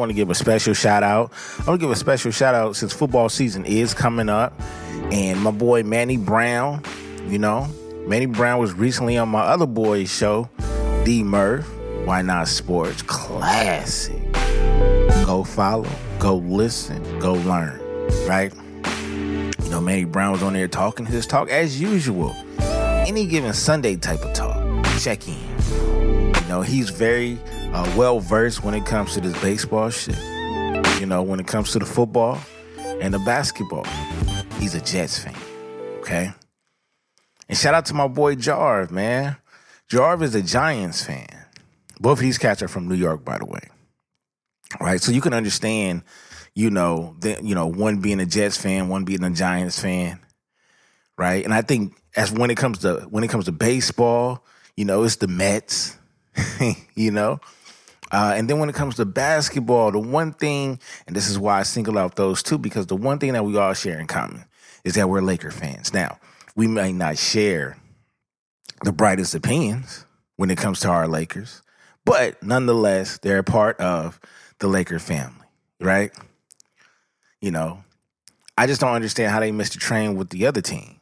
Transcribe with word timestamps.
Want 0.00 0.08
to 0.08 0.14
give 0.14 0.30
a 0.30 0.34
special 0.34 0.72
shout 0.72 1.02
out. 1.02 1.30
I 1.58 1.64
want 1.64 1.78
to 1.78 1.86
give 1.86 1.90
a 1.90 1.94
special 1.94 2.30
shout 2.30 2.54
out 2.54 2.74
since 2.74 2.90
football 2.90 3.28
season 3.28 3.66
is 3.66 3.92
coming 3.92 4.30
up, 4.30 4.58
and 5.12 5.38
my 5.38 5.50
boy 5.50 5.82
Manny 5.82 6.16
Brown. 6.16 6.82
You 7.26 7.38
know, 7.38 7.68
Manny 8.06 8.24
Brown 8.24 8.60
was 8.60 8.72
recently 8.72 9.18
on 9.18 9.28
my 9.28 9.42
other 9.42 9.66
boy's 9.66 10.10
show, 10.10 10.48
D 11.04 11.22
Murph. 11.22 11.68
Why 12.06 12.22
not 12.22 12.48
sports? 12.48 13.02
Classic. 13.02 14.32
Go 15.26 15.44
follow, 15.44 15.90
go 16.18 16.36
listen, 16.36 17.18
go 17.18 17.34
learn. 17.34 17.78
Right? 18.26 18.54
You 19.62 19.70
know, 19.70 19.82
Manny 19.82 20.04
Brown 20.04 20.32
was 20.32 20.42
on 20.42 20.54
there 20.54 20.66
talking 20.66 21.04
his 21.04 21.26
talk 21.26 21.50
as 21.50 21.78
usual. 21.78 22.34
Any 22.58 23.26
given 23.26 23.52
Sunday 23.52 23.96
type 23.96 24.22
of 24.22 24.32
talk. 24.32 24.56
Check 24.98 25.28
in. 25.28 25.36
You 26.34 26.48
know, 26.48 26.62
he's 26.62 26.88
very 26.88 27.38
uh, 27.72 27.94
well 27.96 28.20
versed 28.20 28.64
when 28.64 28.74
it 28.74 28.84
comes 28.86 29.14
to 29.14 29.20
this 29.20 29.40
baseball 29.42 29.90
shit. 29.90 30.18
You 31.00 31.06
know, 31.06 31.22
when 31.22 31.40
it 31.40 31.46
comes 31.46 31.72
to 31.72 31.78
the 31.78 31.86
football 31.86 32.38
and 33.00 33.14
the 33.14 33.18
basketball. 33.20 33.84
He's 34.58 34.74
a 34.74 34.80
Jets 34.80 35.18
fan. 35.18 35.34
Okay? 36.00 36.32
And 37.48 37.58
shout 37.58 37.74
out 37.74 37.86
to 37.86 37.94
my 37.94 38.06
boy 38.06 38.36
Jarv, 38.36 38.90
man. 38.90 39.36
Jarv 39.88 40.22
is 40.22 40.34
a 40.34 40.42
Giants 40.42 41.04
fan. 41.04 41.26
Both 41.98 42.18
of 42.18 42.22
these 42.22 42.38
cats 42.38 42.62
are 42.62 42.68
from 42.68 42.88
New 42.88 42.94
York, 42.94 43.24
by 43.24 43.38
the 43.38 43.46
way. 43.46 43.60
Right? 44.80 45.00
So 45.00 45.12
you 45.12 45.20
can 45.20 45.34
understand, 45.34 46.02
you 46.54 46.70
know, 46.70 47.16
the, 47.18 47.38
you 47.42 47.54
know, 47.54 47.66
one 47.66 48.00
being 48.00 48.20
a 48.20 48.26
Jets 48.26 48.56
fan, 48.56 48.88
one 48.88 49.04
being 49.04 49.24
a 49.24 49.30
Giants 49.30 49.80
fan. 49.80 50.20
Right? 51.18 51.44
And 51.44 51.52
I 51.52 51.62
think 51.62 51.94
as 52.16 52.30
when 52.30 52.50
it 52.50 52.56
comes 52.56 52.78
to 52.78 53.06
when 53.10 53.24
it 53.24 53.28
comes 53.28 53.46
to 53.46 53.52
baseball, 53.52 54.44
you 54.76 54.84
know, 54.84 55.02
it's 55.02 55.16
the 55.16 55.28
Mets, 55.28 55.96
you 56.94 57.10
know. 57.10 57.40
Uh, 58.10 58.32
and 58.36 58.48
then 58.48 58.58
when 58.58 58.68
it 58.68 58.74
comes 58.74 58.96
to 58.96 59.04
basketball, 59.04 59.92
the 59.92 59.98
one 59.98 60.32
thing, 60.32 60.80
and 61.06 61.14
this 61.14 61.28
is 61.28 61.38
why 61.38 61.60
I 61.60 61.62
single 61.62 61.98
out 61.98 62.16
those 62.16 62.42
two, 62.42 62.58
because 62.58 62.86
the 62.86 62.96
one 62.96 63.18
thing 63.18 63.32
that 63.34 63.44
we 63.44 63.56
all 63.56 63.74
share 63.74 63.98
in 63.98 64.06
common 64.06 64.44
is 64.84 64.94
that 64.94 65.08
we're 65.08 65.20
Laker 65.20 65.50
fans. 65.50 65.92
Now, 65.94 66.18
we 66.56 66.66
may 66.66 66.92
not 66.92 67.18
share 67.18 67.76
the 68.82 68.92
brightest 68.92 69.34
opinions 69.34 70.04
when 70.36 70.50
it 70.50 70.58
comes 70.58 70.80
to 70.80 70.88
our 70.88 71.06
Lakers, 71.06 71.62
but 72.04 72.42
nonetheless, 72.42 73.18
they're 73.18 73.38
a 73.38 73.44
part 73.44 73.78
of 73.78 74.18
the 74.58 74.68
Laker 74.68 74.98
family, 74.98 75.46
right? 75.80 76.10
You 77.40 77.50
know, 77.50 77.84
I 78.58 78.66
just 78.66 78.80
don't 78.80 78.94
understand 78.94 79.32
how 79.32 79.40
they 79.40 79.52
missed 79.52 79.74
the 79.74 79.78
train 79.78 80.16
with 80.16 80.30
the 80.30 80.46
other 80.46 80.60
teams. 80.60 80.96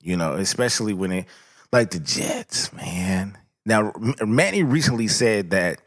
You 0.00 0.16
know, 0.16 0.34
especially 0.34 0.92
when 0.92 1.12
it 1.12 1.26
like 1.72 1.90
the 1.90 1.98
Jets, 1.98 2.72
man. 2.72 3.36
Now, 3.66 3.92
Manny 4.24 4.62
recently 4.62 5.08
said 5.08 5.50
that 5.50 5.82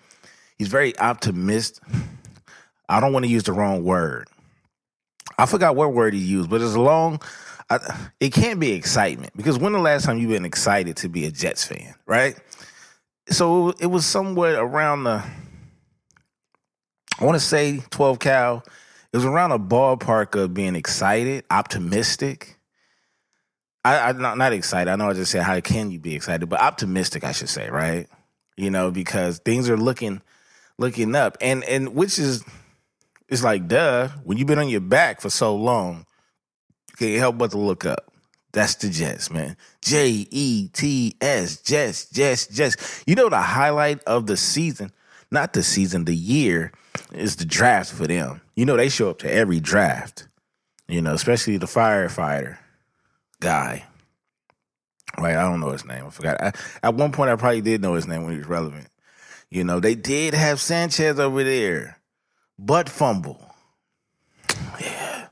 he's 0.57 0.67
very 0.67 0.97
optimistic. 0.99 1.81
I 2.89 2.99
don't 2.99 3.13
want 3.13 3.23
to 3.23 3.31
use 3.31 3.43
the 3.43 3.53
wrong 3.53 3.83
word. 3.83 4.27
I 5.37 5.45
forgot 5.45 5.77
what 5.77 5.93
word 5.93 6.13
he 6.13 6.19
used, 6.19 6.49
but 6.49 6.61
it's 6.61 6.75
a 6.75 6.81
long. 6.81 7.21
I, 7.69 8.09
it 8.19 8.33
can't 8.33 8.59
be 8.59 8.73
excitement 8.73 9.31
because 9.37 9.57
when 9.57 9.71
the 9.71 9.79
last 9.79 10.05
time 10.05 10.19
you've 10.19 10.31
been 10.31 10.43
excited 10.43 10.97
to 10.97 11.09
be 11.09 11.25
a 11.25 11.31
Jets 11.31 11.63
fan, 11.63 11.95
right? 12.05 12.37
So 13.29 13.69
it 13.79 13.85
was 13.85 14.05
somewhere 14.05 14.59
around 14.59 15.05
the. 15.05 15.23
I 17.19 17.23
want 17.23 17.35
to 17.35 17.45
say 17.45 17.81
twelve 17.89 18.19
cal. 18.19 18.63
It 19.13 19.17
was 19.17 19.25
around 19.25 19.51
a 19.53 19.59
ballpark 19.59 20.35
of 20.35 20.53
being 20.53 20.75
excited, 20.75 21.45
optimistic. 21.49 22.58
I, 23.83 24.09
am 24.09 24.21
not, 24.21 24.37
not 24.37 24.53
excited. 24.53 24.91
I 24.91 24.95
know 24.95 25.09
I 25.09 25.13
just 25.13 25.31
said 25.31 25.43
how 25.43 25.59
can 25.61 25.91
you 25.91 25.99
be 25.99 26.15
excited, 26.15 26.47
but 26.47 26.59
optimistic, 26.59 27.23
I 27.23 27.31
should 27.31 27.49
say, 27.49 27.69
right? 27.69 28.07
You 28.57 28.69
know, 28.69 28.91
because 28.91 29.39
things 29.39 29.69
are 29.69 29.77
looking 29.77 30.21
looking 30.77 31.15
up, 31.15 31.37
and 31.39 31.63
and 31.63 31.95
which 31.95 32.19
is 32.19 32.43
it's 33.29 33.43
like 33.43 33.67
duh. 33.67 34.09
When 34.23 34.37
you've 34.37 34.47
been 34.47 34.59
on 34.59 34.69
your 34.69 34.81
back 34.81 35.21
for 35.21 35.29
so 35.29 35.55
long, 35.55 36.05
can't 36.97 37.17
help 37.19 37.37
but 37.37 37.51
to 37.51 37.57
look 37.57 37.85
up. 37.85 38.11
That's 38.51 38.75
the 38.75 38.89
Jets, 38.89 39.31
man. 39.31 39.55
J 39.81 40.27
E 40.29 40.67
T 40.73 41.15
S, 41.21 41.61
Jets, 41.61 42.09
Jets, 42.09 42.47
Jets. 42.47 43.03
You 43.07 43.15
know 43.15 43.29
the 43.29 43.37
highlight 43.37 44.03
of 44.03 44.27
the 44.27 44.35
season, 44.35 44.91
not 45.31 45.53
the 45.53 45.63
season, 45.63 46.03
the 46.03 46.15
year, 46.15 46.73
is 47.13 47.37
the 47.37 47.45
draft 47.45 47.93
for 47.93 48.07
them. 48.07 48.41
You 48.55 48.65
know 48.65 48.75
they 48.75 48.89
show 48.89 49.09
up 49.09 49.19
to 49.19 49.31
every 49.31 49.61
draft. 49.61 50.27
You 50.89 51.01
know, 51.01 51.13
especially 51.13 51.55
the 51.57 51.67
firefighter 51.67 52.57
guy. 53.39 53.85
Right, 55.17 55.35
I 55.35 55.41
don't 55.41 55.59
know 55.59 55.71
his 55.71 55.85
name. 55.85 56.05
I 56.05 56.09
forgot. 56.09 56.41
I, 56.41 56.51
at 56.83 56.93
one 56.93 57.11
point, 57.11 57.31
I 57.31 57.35
probably 57.35 57.61
did 57.61 57.81
know 57.81 57.95
his 57.95 58.07
name 58.07 58.23
when 58.23 58.33
he 58.33 58.37
was 58.37 58.47
relevant. 58.47 58.87
You 59.49 59.63
know, 59.63 59.79
they 59.79 59.95
did 59.95 60.33
have 60.33 60.61
Sanchez 60.61 61.19
over 61.19 61.43
there, 61.43 61.97
but 62.57 62.87
fumble. 62.87 63.43
Yeah, 64.79 65.27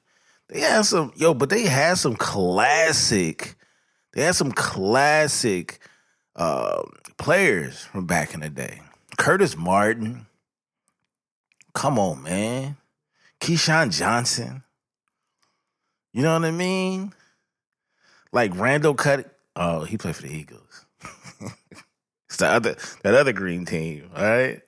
they 0.49 0.61
had 0.61 0.85
some 0.85 1.11
yo, 1.15 1.33
but 1.33 1.49
they 1.49 1.63
had 1.63 1.97
some 1.97 2.15
classic. 2.15 3.55
They 4.13 4.23
had 4.23 4.35
some 4.35 4.51
classic 4.51 5.79
uh, 6.35 6.81
players 7.17 7.83
from 7.85 8.07
back 8.07 8.33
in 8.33 8.39
the 8.39 8.49
day. 8.49 8.81
Curtis 9.17 9.55
Martin. 9.55 10.25
Come 11.73 11.99
on, 11.99 12.23
man. 12.23 12.77
Keyshawn 13.39 13.95
Johnson. 13.95 14.63
You 16.11 16.23
know 16.23 16.33
what 16.33 16.45
I 16.45 16.51
mean? 16.51 17.13
Like 18.37 18.55
Randall 18.55 18.93
Cut. 18.93 19.35
Oh, 19.55 19.83
he 19.83 19.97
played 19.97 20.15
for 20.15 20.21
the 20.21 20.31
Eagles. 20.33 20.85
it's 22.27 22.37
the 22.37 22.47
other 22.47 22.75
that 23.03 23.15
other 23.15 23.33
green 23.33 23.65
team, 23.65 24.11
right? 24.15 24.61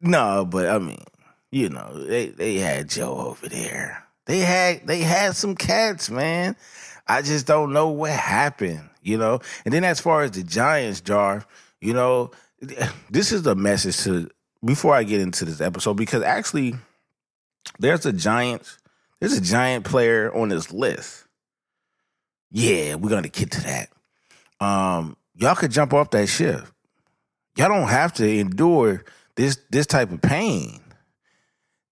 No, 0.00 0.44
but 0.44 0.68
I 0.68 0.78
mean, 0.80 1.04
you 1.52 1.68
know, 1.68 2.04
they 2.04 2.30
they 2.30 2.56
had 2.56 2.88
Joe 2.88 3.16
over 3.16 3.48
there. 3.48 4.04
They 4.26 4.40
had 4.40 4.88
they 4.88 4.98
had 4.98 5.36
some 5.36 5.54
cats, 5.54 6.10
man. 6.10 6.56
I 7.06 7.22
just 7.22 7.46
don't 7.46 7.72
know 7.72 7.88
what 7.90 8.10
happened, 8.10 8.90
you 9.02 9.18
know. 9.18 9.38
And 9.64 9.72
then 9.72 9.84
as 9.84 10.00
far 10.00 10.22
as 10.22 10.32
the 10.32 10.42
Giants, 10.42 11.00
Jar, 11.00 11.44
you 11.80 11.94
know, 11.94 12.32
this 13.10 13.30
is 13.30 13.42
the 13.42 13.54
message 13.54 13.98
to 14.02 14.28
before 14.64 14.96
I 14.96 15.04
get 15.04 15.20
into 15.20 15.44
this 15.44 15.60
episode 15.60 15.94
because 15.94 16.24
actually 16.24 16.74
there's 17.78 18.04
a 18.04 18.12
Giants 18.12 18.78
there's 19.20 19.34
a 19.34 19.40
giant 19.40 19.84
player 19.84 20.34
on 20.34 20.48
this 20.48 20.72
list 20.72 21.26
yeah, 22.50 22.94
we're 22.96 23.10
gonna 23.10 23.28
get 23.28 23.52
to 23.52 23.62
that. 23.62 23.90
Um, 24.60 25.16
y'all 25.36 25.54
could 25.54 25.70
jump 25.70 25.92
off 25.94 26.10
that 26.10 26.26
ship. 26.28 26.66
Y'all 27.56 27.68
don't 27.68 27.88
have 27.88 28.12
to 28.14 28.28
endure 28.28 29.04
this 29.36 29.58
this 29.70 29.86
type 29.86 30.12
of 30.12 30.20
pain. 30.20 30.80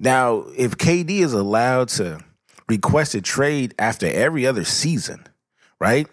Now, 0.01 0.45
if 0.57 0.77
KD 0.77 1.21
is 1.21 1.33
allowed 1.33 1.89
to 1.91 2.21
request 2.69 3.15
a 3.15 3.21
trade 3.21 3.75
after 3.79 4.07
every 4.07 4.47
other 4.47 4.65
season, 4.65 5.27
right? 5.81 6.07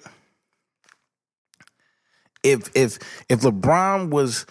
If 2.44 2.70
if 2.76 3.00
if 3.30 3.42
LeBron 3.42 4.10
was 4.10 4.46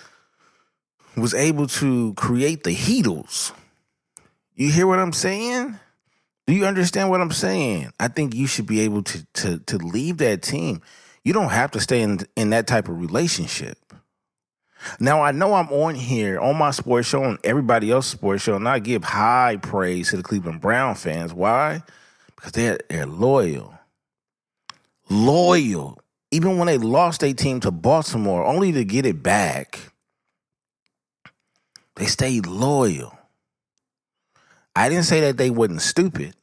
was 1.16 1.34
able 1.34 1.66
to 1.68 2.14
create 2.14 2.64
the 2.64 2.74
Heatles, 2.74 3.52
you 4.54 4.70
hear 4.70 4.86
what 4.86 4.98
I'm 4.98 5.12
saying? 5.12 5.78
Do 6.46 6.52
you 6.52 6.66
understand 6.66 7.08
what 7.08 7.20
I'm 7.20 7.30
saying? 7.30 7.92
I 7.98 8.08
think 8.08 8.34
you 8.34 8.46
should 8.46 8.66
be 8.66 8.80
able 8.80 9.02
to 9.02 9.26
to 9.34 9.58
to 9.60 9.78
leave 9.78 10.18
that 10.18 10.42
team. 10.42 10.82
You 11.22 11.32
don't 11.32 11.50
have 11.50 11.70
to 11.72 11.80
stay 11.80 12.02
in 12.02 12.20
in 12.36 12.50
that 12.50 12.66
type 12.66 12.88
of 12.88 13.00
relationship. 13.00 13.78
Now 15.00 15.22
I 15.22 15.32
know 15.32 15.54
I'm 15.54 15.72
on 15.72 15.94
here 15.94 16.38
on 16.38 16.58
my 16.58 16.70
sports 16.70 17.08
show 17.08 17.24
and 17.24 17.38
everybody 17.44 17.90
else's 17.90 18.12
sports 18.12 18.42
show, 18.42 18.56
and 18.56 18.68
I 18.68 18.78
give 18.78 19.04
high 19.04 19.56
praise 19.56 20.10
to 20.10 20.18
the 20.18 20.22
Cleveland 20.22 20.60
Brown 20.60 20.94
fans. 20.94 21.32
Why? 21.32 21.82
Because 22.36 22.52
they're 22.52 22.78
they're 22.90 23.06
loyal, 23.06 23.74
loyal. 25.08 25.98
Even 26.30 26.58
when 26.58 26.66
they 26.66 26.78
lost 26.78 27.20
their 27.20 27.32
team 27.32 27.60
to 27.60 27.70
Baltimore, 27.70 28.44
only 28.44 28.72
to 28.72 28.84
get 28.84 29.06
it 29.06 29.22
back, 29.22 29.78
they 31.96 32.06
stayed 32.06 32.46
loyal. 32.46 33.16
I 34.76 34.88
didn't 34.88 35.04
say 35.04 35.20
that 35.20 35.36
they 35.36 35.50
wasn't 35.50 35.82
stupid. 35.82 36.34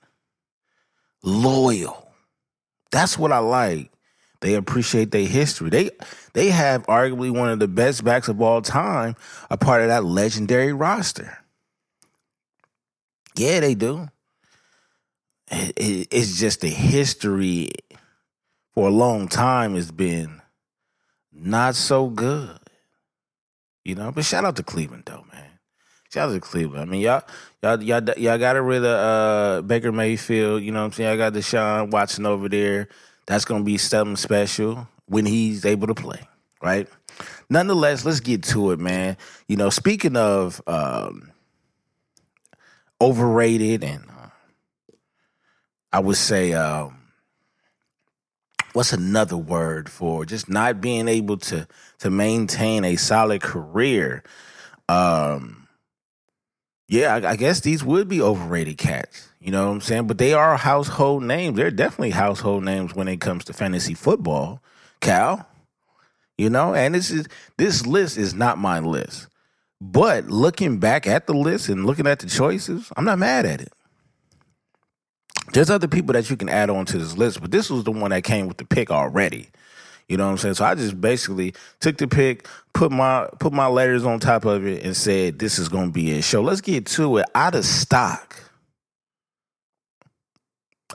Loyal. 1.24 2.12
That's 2.92 3.18
what 3.18 3.32
I 3.32 3.40
like. 3.40 3.92
They 4.42 4.56
appreciate 4.56 5.12
their 5.12 5.28
history. 5.28 5.70
They 5.70 5.92
they 6.34 6.50
have 6.50 6.86
arguably 6.88 7.32
one 7.32 7.50
of 7.50 7.60
the 7.60 7.68
best 7.68 8.04
backs 8.04 8.28
of 8.28 8.42
all 8.42 8.62
time, 8.62 9.16
a 9.52 9.58
part 9.58 9.84
of 9.84 9.90
that 9.90 10.04
legendary 10.04 10.74
roster. 10.74 11.38
Yeah, 13.36 13.60
they 13.60 13.76
do. 13.76 14.10
It, 15.52 15.78
it, 15.78 16.08
it's 16.12 16.40
just 16.40 16.62
the 16.62 16.70
history 16.70 17.70
for 18.74 18.88
a 18.88 18.92
long 18.92 19.28
time 19.28 19.76
has 19.76 19.92
been 19.92 20.42
not 21.32 21.76
so 21.76 22.08
good. 22.08 22.58
You 23.86 23.96
know, 23.96 24.12
but 24.12 24.26
shout 24.26 24.46
out 24.46 24.56
to 24.56 24.64
Cleveland 24.64 25.04
though, 25.06 25.26
man. 25.32 25.51
Shout 26.12 26.28
out 26.28 26.34
to 26.34 26.42
Cleveland. 26.42 26.82
I 26.82 26.86
mean, 26.86 27.00
y'all, 27.00 27.24
y'all, 27.64 27.82
y'all, 27.82 28.04
y'all 28.18 28.38
got 28.38 28.62
rid 28.62 28.84
of 28.84 28.86
uh, 28.86 29.62
Baker 29.62 29.94
Mayfield. 29.94 30.62
You 30.62 30.74
know 30.74 30.80
what 30.82 30.88
I'm 30.88 30.92
saying? 30.92 31.10
I 31.10 31.16
got 31.16 31.32
Deshaun 31.32 31.90
Watson 31.90 32.26
over 32.26 32.50
there. 32.50 32.90
That's 33.28 33.46
gonna 33.46 33.64
be 33.64 33.78
something 33.78 34.18
special 34.18 34.90
when 35.06 35.26
he's 35.26 35.66
able 35.66 35.88
to 35.88 35.96
play, 35.96 36.20
right? 36.62 36.90
Nonetheless, 37.50 38.04
let's 38.04 38.20
get 38.20 38.44
to 38.44 38.72
it, 38.72 38.80
man. 38.80 39.16
You 39.48 39.56
know, 39.56 39.70
speaking 39.70 40.18
of 40.18 40.62
um, 40.68 41.32
overrated 43.00 43.82
and 43.86 44.04
uh, 44.10 44.28
I 45.94 46.00
would 46.00 46.18
say 46.18 46.52
um, 46.52 46.98
what's 48.74 48.92
another 48.92 49.38
word 49.38 49.90
for 49.90 50.26
just 50.26 50.50
not 50.50 50.82
being 50.82 51.08
able 51.08 51.38
to 51.38 51.66
to 52.00 52.10
maintain 52.10 52.84
a 52.84 52.98
solid 52.98 53.42
career. 53.42 54.24
Um, 54.90 55.61
yeah, 56.92 57.16
I, 57.16 57.32
I, 57.32 57.36
guess 57.38 57.62
these 57.62 57.86
would 57.86 58.10
be 58.10 58.22
overrated 58.22 58.78
cats. 58.78 59.30
You 59.40 59.50
know 59.50 59.68
what 59.68 59.72
I'm 59.72 59.82
saying? 59.82 60.08
But 60.08 60.18
they 60.18 60.34
are 60.34 60.58
household 60.58 61.24
names. 61.24 61.56
They're 61.56 61.72
definitely 61.72 62.10
household 62.10 62.66
names 62.66 62.94
when 62.94 63.08
it 63.08 63.22
comes 63.22 63.46
to 63.46 63.54
fantasy 63.54 63.94
football. 63.94 64.62
Cal, 65.00 65.48
you 66.38 66.50
know, 66.50 66.76
and 66.76 66.94
this 66.94 67.10
is 67.10 67.30
this 67.56 67.86
list 67.86 68.18
is 68.18 68.34
not 68.34 68.58
my 68.58 68.80
list. 68.80 69.30
But 69.80 70.28
looking 70.28 70.80
back 70.80 71.08
at 71.08 71.28
the 71.28 71.34
list 71.34 71.70
and 71.70 71.86
looking 71.86 72.08
at 72.08 72.20
the 72.20 72.28
choices, 72.28 72.92
I'm 72.98 73.06
not 73.06 73.20
mad 73.20 73.46
at 73.46 73.62
it. 73.62 73.72
There's 75.54 75.70
other 75.70 75.88
people 75.88 76.12
that 76.12 76.30
you 76.30 76.36
can 76.36 76.50
add 76.50 76.70
on 76.70 76.86
to 76.88 76.98
this 76.98 77.18
list, 77.18 77.40
but 77.40 77.52
this 77.52 77.70
was 77.70 77.86
the 77.86 77.92
one 77.92 78.12
that 78.12 78.26
came 78.26 78.50
with 78.50 78.58
the 78.58 78.66
pick 78.66 78.92
already. 78.92 79.50
You 80.12 80.18
know 80.18 80.26
what 80.26 80.32
I'm 80.32 80.38
saying? 80.40 80.56
So 80.56 80.66
I 80.66 80.76
just 80.76 81.00
basically 81.00 81.54
took 81.80 81.96
the 81.96 82.06
pick, 82.06 82.46
put 82.74 82.92
my 82.92 83.30
put 83.40 83.54
my 83.54 83.68
letters 83.68 84.04
on 84.04 84.20
top 84.20 84.44
of 84.44 84.68
it, 84.68 84.84
and 84.84 84.96
said 84.96 85.40
this 85.40 85.58
is 85.58 85.70
gonna 85.70 85.90
be 85.90 86.12
a 86.12 86.22
show. 86.22 86.42
Let's 86.42 86.60
get 86.60 86.86
to 86.88 87.20
it. 87.20 87.26
Out 87.34 87.56
of 87.56 87.64
stock. 87.64 88.38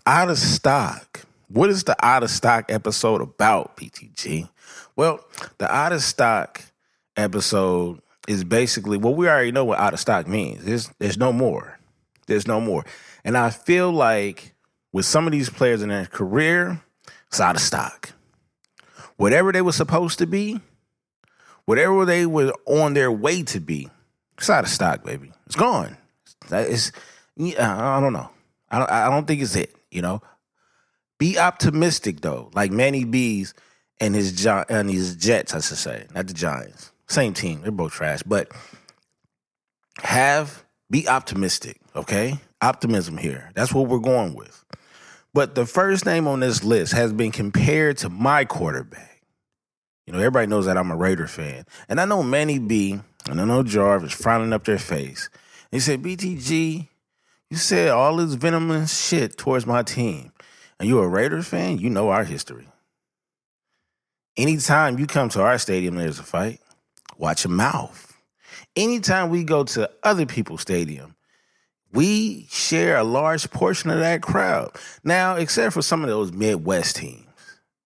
Out 0.04 0.28
of 0.28 0.36
stock. 0.36 1.22
What 1.48 1.70
is 1.70 1.84
the 1.84 1.96
out 2.04 2.24
of 2.24 2.30
stock 2.30 2.66
episode 2.70 3.22
about, 3.22 3.74
BTG? 3.78 4.50
Well, 4.96 5.24
the 5.56 5.74
out 5.74 5.92
of 5.92 6.02
stock 6.02 6.60
episode 7.16 8.02
is 8.28 8.44
basically 8.44 8.98
well, 8.98 9.14
we 9.14 9.30
already 9.30 9.50
know 9.50 9.64
what 9.64 9.78
out 9.78 9.94
of 9.94 9.98
stock 10.00 10.28
means. 10.28 10.62
There's 10.62 10.90
there's 10.98 11.16
no 11.16 11.32
more. 11.32 11.78
There's 12.26 12.46
no 12.46 12.60
more. 12.60 12.84
And 13.24 13.34
I 13.38 13.48
feel 13.48 13.90
like 13.90 14.54
with 14.92 15.06
some 15.06 15.24
of 15.24 15.32
these 15.32 15.48
players 15.48 15.80
in 15.80 15.88
their 15.88 16.04
career, 16.04 16.82
it's 17.28 17.40
out 17.40 17.56
of 17.56 17.62
stock. 17.62 18.12
Whatever 19.16 19.52
they 19.52 19.62
were 19.62 19.72
supposed 19.72 20.18
to 20.18 20.26
be, 20.26 20.60
whatever 21.64 22.04
they 22.04 22.26
were 22.26 22.52
on 22.66 22.94
their 22.94 23.10
way 23.10 23.42
to 23.44 23.60
be, 23.60 23.88
it's 24.36 24.50
out 24.50 24.64
of 24.64 24.70
stock, 24.70 25.04
baby. 25.04 25.32
It's 25.46 25.56
gone. 25.56 25.96
It's, 26.50 26.92
I 27.38 28.00
don't 28.00 28.12
know. 28.12 28.30
I 28.70 28.78
don't, 28.78 28.90
I 28.90 29.10
don't 29.10 29.26
think 29.26 29.42
it's 29.42 29.56
it, 29.56 29.74
you 29.90 30.02
know? 30.02 30.20
Be 31.18 31.38
optimistic, 31.38 32.20
though, 32.20 32.50
like 32.54 32.70
Manny 32.70 33.04
B's 33.04 33.54
and 34.00 34.14
his, 34.14 34.46
and 34.46 34.90
his 34.90 35.16
Jets, 35.16 35.54
I 35.54 35.60
should 35.60 35.78
say, 35.78 36.06
not 36.14 36.26
the 36.26 36.34
Giants. 36.34 36.92
Same 37.08 37.32
team. 37.32 37.62
They're 37.62 37.70
both 37.70 37.92
trash. 37.92 38.22
But 38.22 38.52
have, 40.02 40.64
be 40.90 41.08
optimistic, 41.08 41.80
okay? 41.94 42.38
optimism 42.62 43.16
here. 43.16 43.50
That's 43.54 43.72
what 43.72 43.88
we're 43.88 43.98
going 43.98 44.34
with. 44.34 44.64
But 45.37 45.55
the 45.55 45.67
first 45.67 46.06
name 46.06 46.27
on 46.27 46.41
this 46.41 46.65
list 46.65 46.94
has 46.94 47.12
been 47.12 47.31
compared 47.31 47.99
to 47.99 48.09
my 48.09 48.47
quarterback. 48.47 49.21
You 50.06 50.15
know, 50.15 50.19
everybody 50.19 50.47
knows 50.47 50.65
that 50.65 50.79
I'm 50.79 50.91
a 50.91 50.97
Raider 50.97 51.27
fan. 51.27 51.67
And 51.91 52.00
I 52.00 52.06
know 52.06 52.23
Manny 52.23 52.59
B 52.59 52.99
and 53.29 53.38
I 53.38 53.44
know 53.44 53.62
Jarvis 53.62 54.15
frowning 54.15 54.55
up 54.55 54.65
their 54.65 54.79
face. 54.79 55.29
He 55.71 55.79
said, 55.79 56.03
BTG, 56.03 56.88
you 57.50 57.56
said 57.59 57.91
all 57.91 58.17
this 58.17 58.33
venomous 58.33 58.99
shit 58.99 59.37
towards 59.37 59.67
my 59.67 59.83
team. 59.83 60.33
And 60.81 60.88
you're 60.88 61.05
a 61.05 61.09
Raiders 61.09 61.47
fan, 61.47 61.81
you 61.81 61.91
know 61.91 62.09
our 62.09 62.25
history. 62.25 62.69
Anytime 64.38 64.99
you 64.99 65.06
come 65.06 65.29
to 65.29 65.43
our 65.43 65.59
stadium, 65.59 65.97
there's 65.97 66.19
a 66.19 66.23
fight. 66.23 66.61
Watch 67.19 67.44
your 67.44 67.53
mouth. 67.53 68.17
Anytime 68.75 69.29
we 69.29 69.44
go 69.44 69.65
to 69.65 69.91
other 70.03 70.25
people's 70.25 70.62
stadium, 70.62 71.15
we 71.93 72.47
share 72.50 72.97
a 72.97 73.05
large 73.05 73.50
portion 73.50 73.91
of 73.91 73.99
that 74.00 74.23
crowd. 74.23 74.77
Now, 75.05 75.37
except 75.37 75.75
for 75.75 75.83
some 75.83 76.03
of 76.03 76.09
those 76.09 76.33
Midwest 76.33 76.97
teams, 76.97 77.27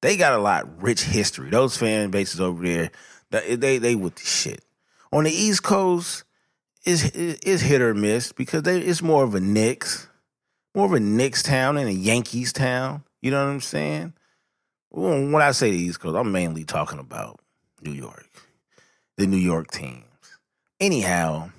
they 0.02 0.17
got 0.17 0.32
a 0.32 0.38
lot 0.38 0.82
rich 0.82 1.02
history. 1.02 1.50
Those 1.50 1.76
fan 1.76 2.11
bases 2.11 2.41
over 2.41 2.64
there, 2.64 2.91
they 3.31 3.79
they 3.79 3.94
with 3.94 4.17
the 4.17 4.25
shit. 4.25 4.64
On 5.12 5.25
the 5.25 5.31
East 5.31 5.62
Coast, 5.62 6.25
is 6.85 7.11
is 7.11 7.61
hit 7.61 7.82
or 7.82 7.94
miss 7.94 8.32
because 8.32 8.62
they 8.62 8.79
it's 8.81 9.02
more 9.02 9.25
of 9.25 9.35
a 9.35 9.41
Knicks, 9.41 10.08
more 10.75 10.87
of 10.87 10.93
a 10.93 11.00
Knicks 11.00 11.43
town 11.43 11.76
and 11.76 11.88
a 11.88 11.93
Yankees 11.93 12.52
town. 12.52 13.05
You 13.20 13.31
know 13.31 13.44
what 13.44 13.50
I'm 13.50 13.61
saying? 13.61 14.14
When 14.91 15.37
I 15.37 15.52
say 15.52 15.70
the 15.70 15.76
East 15.76 16.00
Coast, 16.00 16.17
I'm 16.17 16.32
mainly 16.32 16.64
talking 16.64 16.99
about 16.99 17.41
New 17.82 17.93
York, 17.93 18.26
the 19.17 19.26
New 19.26 19.37
York 19.37 19.70
teams. 19.70 20.05
Anyhow, 20.81 21.50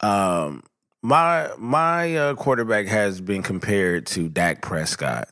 um, 0.00 0.62
my 1.02 1.50
my 1.58 2.16
uh, 2.16 2.34
quarterback 2.34 2.86
has 2.86 3.20
been 3.20 3.42
compared 3.42 4.06
to 4.08 4.28
Dak 4.28 4.62
Prescott. 4.62 5.28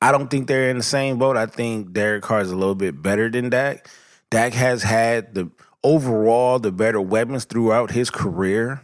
I 0.00 0.12
don't 0.12 0.28
think 0.28 0.46
they're 0.46 0.68
in 0.68 0.76
the 0.76 0.82
same 0.82 1.18
boat. 1.18 1.36
I 1.36 1.46
think 1.46 1.92
Derek 1.92 2.22
Carr 2.22 2.40
is 2.40 2.50
a 2.50 2.56
little 2.56 2.74
bit 2.74 3.00
better 3.00 3.30
than 3.30 3.50
Dak. 3.50 3.88
Dak 4.30 4.52
has 4.52 4.82
had 4.82 5.34
the 5.34 5.50
overall 5.82 6.58
the 6.58 6.72
better 6.72 7.00
weapons 7.00 7.44
throughout 7.44 7.90
his 7.90 8.10
career 8.10 8.82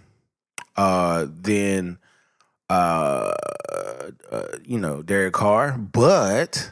uh, 0.76 1.26
than 1.28 1.98
uh, 2.70 3.34
uh, 4.30 4.46
you 4.64 4.78
know 4.78 5.02
Derek 5.02 5.34
Carr, 5.34 5.76
but 5.76 6.70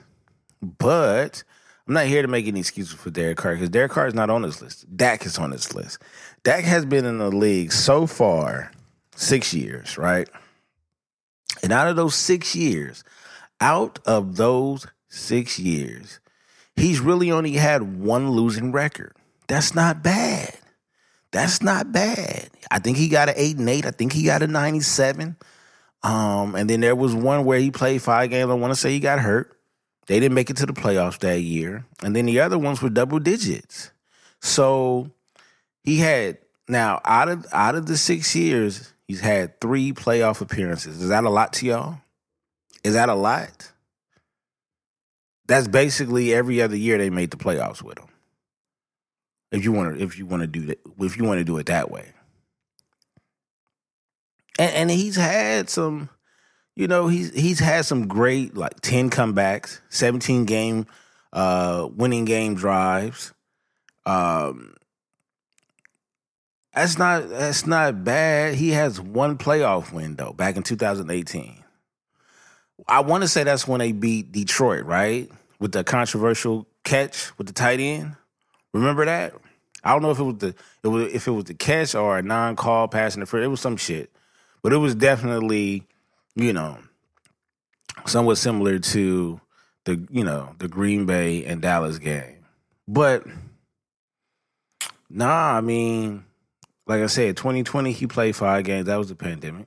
but 0.62 1.45
I'm 1.90 1.94
not 1.94 2.06
here 2.06 2.23
to 2.23 2.28
make 2.28 2.47
any 2.47 2.61
excuses 2.61 2.94
for 2.94 3.11
Derek 3.11 3.38
Carr 3.38 3.54
because 3.54 3.68
Derek 3.68 3.90
Carr 3.90 4.06
is 4.06 4.14
not 4.14 4.30
on 4.30 4.42
this 4.42 4.62
list. 4.62 4.97
Dak 4.97 5.26
is 5.26 5.38
on 5.38 5.50
this 5.50 5.75
list. 5.75 5.99
Dak 6.44 6.62
has 6.62 6.87
been 6.87 7.04
in 7.04 7.18
the 7.18 7.32
league 7.32 7.73
so 7.73 8.06
far 8.06 8.70
six 9.16 9.52
years, 9.52 9.99
right? 9.99 10.30
And 11.64 11.73
out 11.73 11.88
of 11.88 11.97
those 11.97 12.14
six 12.14 12.54
years, 12.54 13.02
out 13.61 13.99
of 14.06 14.37
those 14.37 14.87
six 15.09 15.59
years, 15.59 16.20
he's 16.76 17.00
really 17.00 17.32
only 17.32 17.54
had 17.54 17.99
one 17.99 18.30
losing 18.30 18.70
record. 18.70 19.16
That's 19.49 19.75
not 19.75 20.00
bad. 20.00 20.56
That's 21.32 21.61
not 21.61 21.90
bad. 21.90 22.50
I 22.70 22.78
think 22.78 22.99
he 22.99 23.09
got 23.09 23.30
an 23.30 23.35
eight 23.37 23.56
and 23.56 23.68
eight. 23.68 23.85
I 23.85 23.90
think 23.90 24.12
he 24.12 24.23
got 24.23 24.44
a 24.44 24.47
ninety-seven. 24.47 25.37
Um, 26.04 26.54
and 26.54 26.70
then 26.70 26.82
there 26.82 26.94
was 26.94 27.16
one 27.16 27.44
where 27.44 27.59
he 27.59 27.73
played 27.73 28.00
five 28.00 28.30
games. 28.30 28.49
I 28.49 28.54
want 28.54 28.70
to 28.70 28.78
say 28.78 28.92
he 28.92 29.00
got 29.00 29.18
hurt. 29.18 29.56
They 30.11 30.19
didn't 30.19 30.35
make 30.35 30.50
it 30.50 30.57
to 30.57 30.67
the 30.67 30.73
playoffs 30.73 31.21
that 31.21 31.40
year. 31.43 31.87
And 32.02 32.17
then 32.17 32.26
the 32.26 32.40
other 32.40 32.59
ones 32.59 32.83
were 32.83 32.90
double 32.90 33.21
digits. 33.21 33.93
So 34.40 35.12
he 35.85 35.99
had 35.99 36.38
now 36.67 37.00
out 37.05 37.29
of 37.29 37.47
out 37.52 37.76
of 37.76 37.87
the 37.87 37.97
six 37.97 38.35
years, 38.35 38.93
he's 39.07 39.21
had 39.21 39.61
three 39.61 39.93
playoff 39.93 40.40
appearances. 40.40 41.00
Is 41.00 41.11
that 41.11 41.23
a 41.23 41.31
lot 41.31 41.52
to 41.52 41.67
y'all? 41.67 42.00
Is 42.83 42.95
that 42.95 43.09
a 43.09 43.14
lot? 43.14 43.71
That's 45.47 45.69
basically 45.69 46.35
every 46.35 46.61
other 46.61 46.76
year 46.76 46.99
they 46.99 47.09
made 47.09 47.31
the 47.31 47.37
playoffs 47.37 47.81
with 47.81 48.00
him. 48.00 48.09
If 49.52 49.62
you 49.62 49.71
want 49.71 49.97
to, 49.97 50.02
if 50.02 50.19
you 50.19 50.26
want 50.26 50.40
to 50.40 50.49
do 50.49 50.67
that, 50.67 50.81
if 50.99 51.17
you 51.19 51.23
want 51.23 51.38
to 51.38 51.45
do 51.45 51.57
it 51.59 51.67
that 51.67 51.88
way, 51.88 52.07
and, 54.59 54.75
and 54.75 54.90
he's 54.90 55.14
had 55.14 55.71
some 55.71 56.09
you 56.77 56.89
know, 56.89 57.09
he's 57.09 57.33
he's 57.35 57.59
had 57.59 57.85
some 57.85 58.09
great 58.09 58.57
like 58.57 58.81
10 58.81 59.11
comebacks, 59.11 59.81
17 59.91 60.45
game 60.45 60.87
uh 61.33 61.89
winning 61.95 62.25
game 62.25 62.55
drives. 62.55 63.33
Um 64.07 64.75
that's 66.75 66.99
not 66.99 67.29
that's 67.29 67.67
not 67.67 68.05
bad. 68.05 68.55
He 68.55 68.71
has 68.71 69.00
one 69.00 69.37
playoff 69.37 69.93
win 69.93 70.17
though, 70.17 70.33
back 70.33 70.57
in 70.57 70.62
2018. 70.62 71.65
I 72.89 73.00
want 73.00 73.23
to 73.23 73.29
say 73.29 73.45
that's 73.45 73.69
when 73.69 73.81
they 73.81 73.93
beat 73.93 74.33
Detroit, 74.33 74.85
right? 74.85 75.31
With 75.59 75.73
the 75.73 75.85
controversial 75.85 76.67
catch 76.85 77.37
with 77.39 77.47
the 77.47 77.53
tight 77.53 77.81
end. 77.81 78.17
Remember 78.73 79.05
that? 79.05 79.35
I 79.83 79.93
don't 79.93 80.03
know 80.03 80.11
if 80.11 80.19
it 80.19 80.25
was 80.25 80.37
the 80.37 80.55
it 80.83 80.89
was 80.89 81.12
if 81.12 81.27
it 81.27 81.31
was 81.31 81.45
the 81.45 81.55
catch 81.55 81.95
or 81.95 82.19
a 82.19 82.23
non-call 82.23 82.89
pass 82.89 83.17
interference. 83.17 83.47
It 83.47 83.50
was 83.50 83.61
some 83.61 83.77
shit, 83.77 84.11
but 84.62 84.73
it 84.73 84.77
was 84.77 84.95
definitely 84.95 85.87
you 86.34 86.52
know, 86.52 86.78
somewhat 88.06 88.38
similar 88.38 88.78
to 88.78 89.40
the 89.84 90.06
you 90.10 90.25
know 90.25 90.54
the 90.58 90.68
Green 90.68 91.06
Bay 91.06 91.44
and 91.44 91.62
Dallas 91.62 91.99
game. 91.99 92.44
But 92.87 93.25
nah, 95.08 95.56
I 95.56 95.60
mean, 95.60 96.25
like 96.87 97.02
I 97.02 97.06
said, 97.06 97.37
2020 97.37 97.92
he 97.92 98.06
played 98.06 98.37
five 98.37 98.64
games. 98.64 98.87
That 98.87 98.96
was 98.96 99.08
the 99.08 99.14
pandemic. 99.14 99.66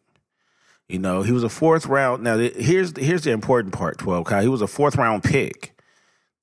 You 0.90 1.00
know, 1.00 1.22
he 1.22 1.32
was 1.32 1.44
a 1.44 1.50
fourth 1.50 1.86
round. 1.86 2.24
Now 2.24 2.38
here's 2.38 2.96
here's 2.98 3.24
the 3.24 3.32
important 3.32 3.74
part. 3.74 3.98
12 3.98 4.26
Kyle. 4.26 4.42
He 4.42 4.48
was 4.48 4.62
a 4.62 4.68
fourth 4.68 4.96
round 4.96 5.24
pick. 5.24 5.72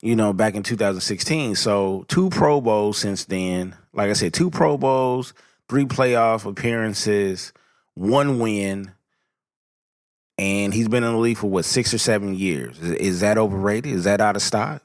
You 0.01 0.15
know, 0.15 0.33
back 0.33 0.55
in 0.55 0.63
2016. 0.63 1.55
So 1.55 2.05
two 2.07 2.31
Pro 2.31 2.59
Bowls 2.59 2.97
since 2.97 3.25
then. 3.25 3.75
Like 3.93 4.09
I 4.09 4.13
said, 4.13 4.33
two 4.33 4.49
Pro 4.49 4.77
Bowls, 4.77 5.33
three 5.69 5.85
playoff 5.85 6.45
appearances, 6.45 7.53
one 7.93 8.39
win 8.39 8.93
and 10.41 10.73
he's 10.73 10.87
been 10.87 11.03
in 11.03 11.13
the 11.13 11.19
league 11.19 11.37
for 11.37 11.51
what 11.51 11.65
six 11.65 11.93
or 11.93 11.99
seven 11.99 12.33
years. 12.33 12.79
Is, 12.79 12.91
is 12.93 13.19
that 13.19 13.37
overrated? 13.37 13.93
Is 13.93 14.05
that 14.05 14.19
out 14.19 14.35
of 14.35 14.41
stock? 14.41 14.81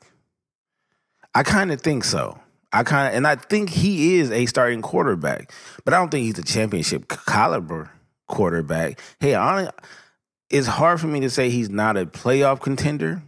I 1.34 1.42
kind 1.42 1.72
of 1.72 1.80
think 1.80 2.04
so. 2.04 2.38
I 2.75 2.82
kind 2.82 3.08
of, 3.08 3.14
and 3.16 3.26
I 3.26 3.36
think 3.36 3.70
he 3.70 4.16
is 4.16 4.30
a 4.30 4.44
starting 4.44 4.82
quarterback, 4.82 5.50
but 5.84 5.94
I 5.94 5.98
don't 5.98 6.10
think 6.10 6.26
he's 6.26 6.38
a 6.38 6.42
championship 6.42 7.08
caliber 7.08 7.90
quarterback. 8.28 9.00
Hey, 9.18 9.34
honestly, 9.34 9.72
it's 10.50 10.66
hard 10.66 11.00
for 11.00 11.06
me 11.06 11.20
to 11.20 11.30
say 11.30 11.48
he's 11.48 11.70
not 11.70 11.96
a 11.96 12.04
playoff 12.04 12.60
contender, 12.60 13.22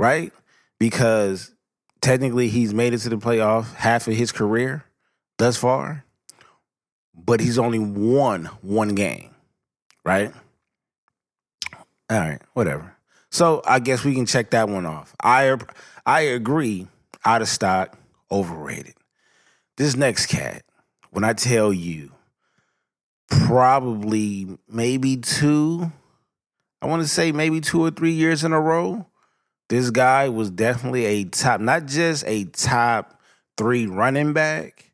right? 0.00 0.32
Because 0.80 1.52
technically 2.00 2.48
he's 2.48 2.74
made 2.74 2.92
it 2.92 2.98
to 2.98 3.08
the 3.08 3.18
playoff 3.18 3.72
half 3.74 4.08
of 4.08 4.14
his 4.14 4.32
career 4.32 4.84
thus 5.38 5.56
far, 5.56 6.04
but 7.14 7.38
he's 7.38 7.58
only 7.58 7.78
won 7.78 8.46
one 8.62 8.96
game, 8.96 9.30
right? 10.04 10.32
All 12.08 12.18
right, 12.18 12.40
whatever. 12.54 12.94
So 13.30 13.62
I 13.66 13.80
guess 13.80 14.04
we 14.04 14.14
can 14.14 14.26
check 14.26 14.50
that 14.50 14.68
one 14.68 14.86
off. 14.86 15.14
I 15.22 15.56
I 16.04 16.20
agree. 16.20 16.86
Out 17.24 17.42
of 17.42 17.48
stock, 17.48 17.98
overrated. 18.30 18.94
This 19.76 19.96
next 19.96 20.26
cat, 20.26 20.62
when 21.10 21.24
I 21.24 21.32
tell 21.32 21.72
you, 21.72 22.12
probably 23.28 24.46
maybe 24.68 25.16
two, 25.16 25.90
I 26.80 26.86
want 26.86 27.02
to 27.02 27.08
say 27.08 27.32
maybe 27.32 27.60
two 27.60 27.84
or 27.84 27.90
three 27.90 28.12
years 28.12 28.44
in 28.44 28.52
a 28.52 28.60
row, 28.60 29.06
this 29.68 29.90
guy 29.90 30.28
was 30.28 30.50
definitely 30.50 31.04
a 31.04 31.24
top, 31.24 31.60
not 31.60 31.86
just 31.86 32.24
a 32.26 32.44
top 32.44 33.20
three 33.56 33.86
running 33.86 34.32
back, 34.32 34.92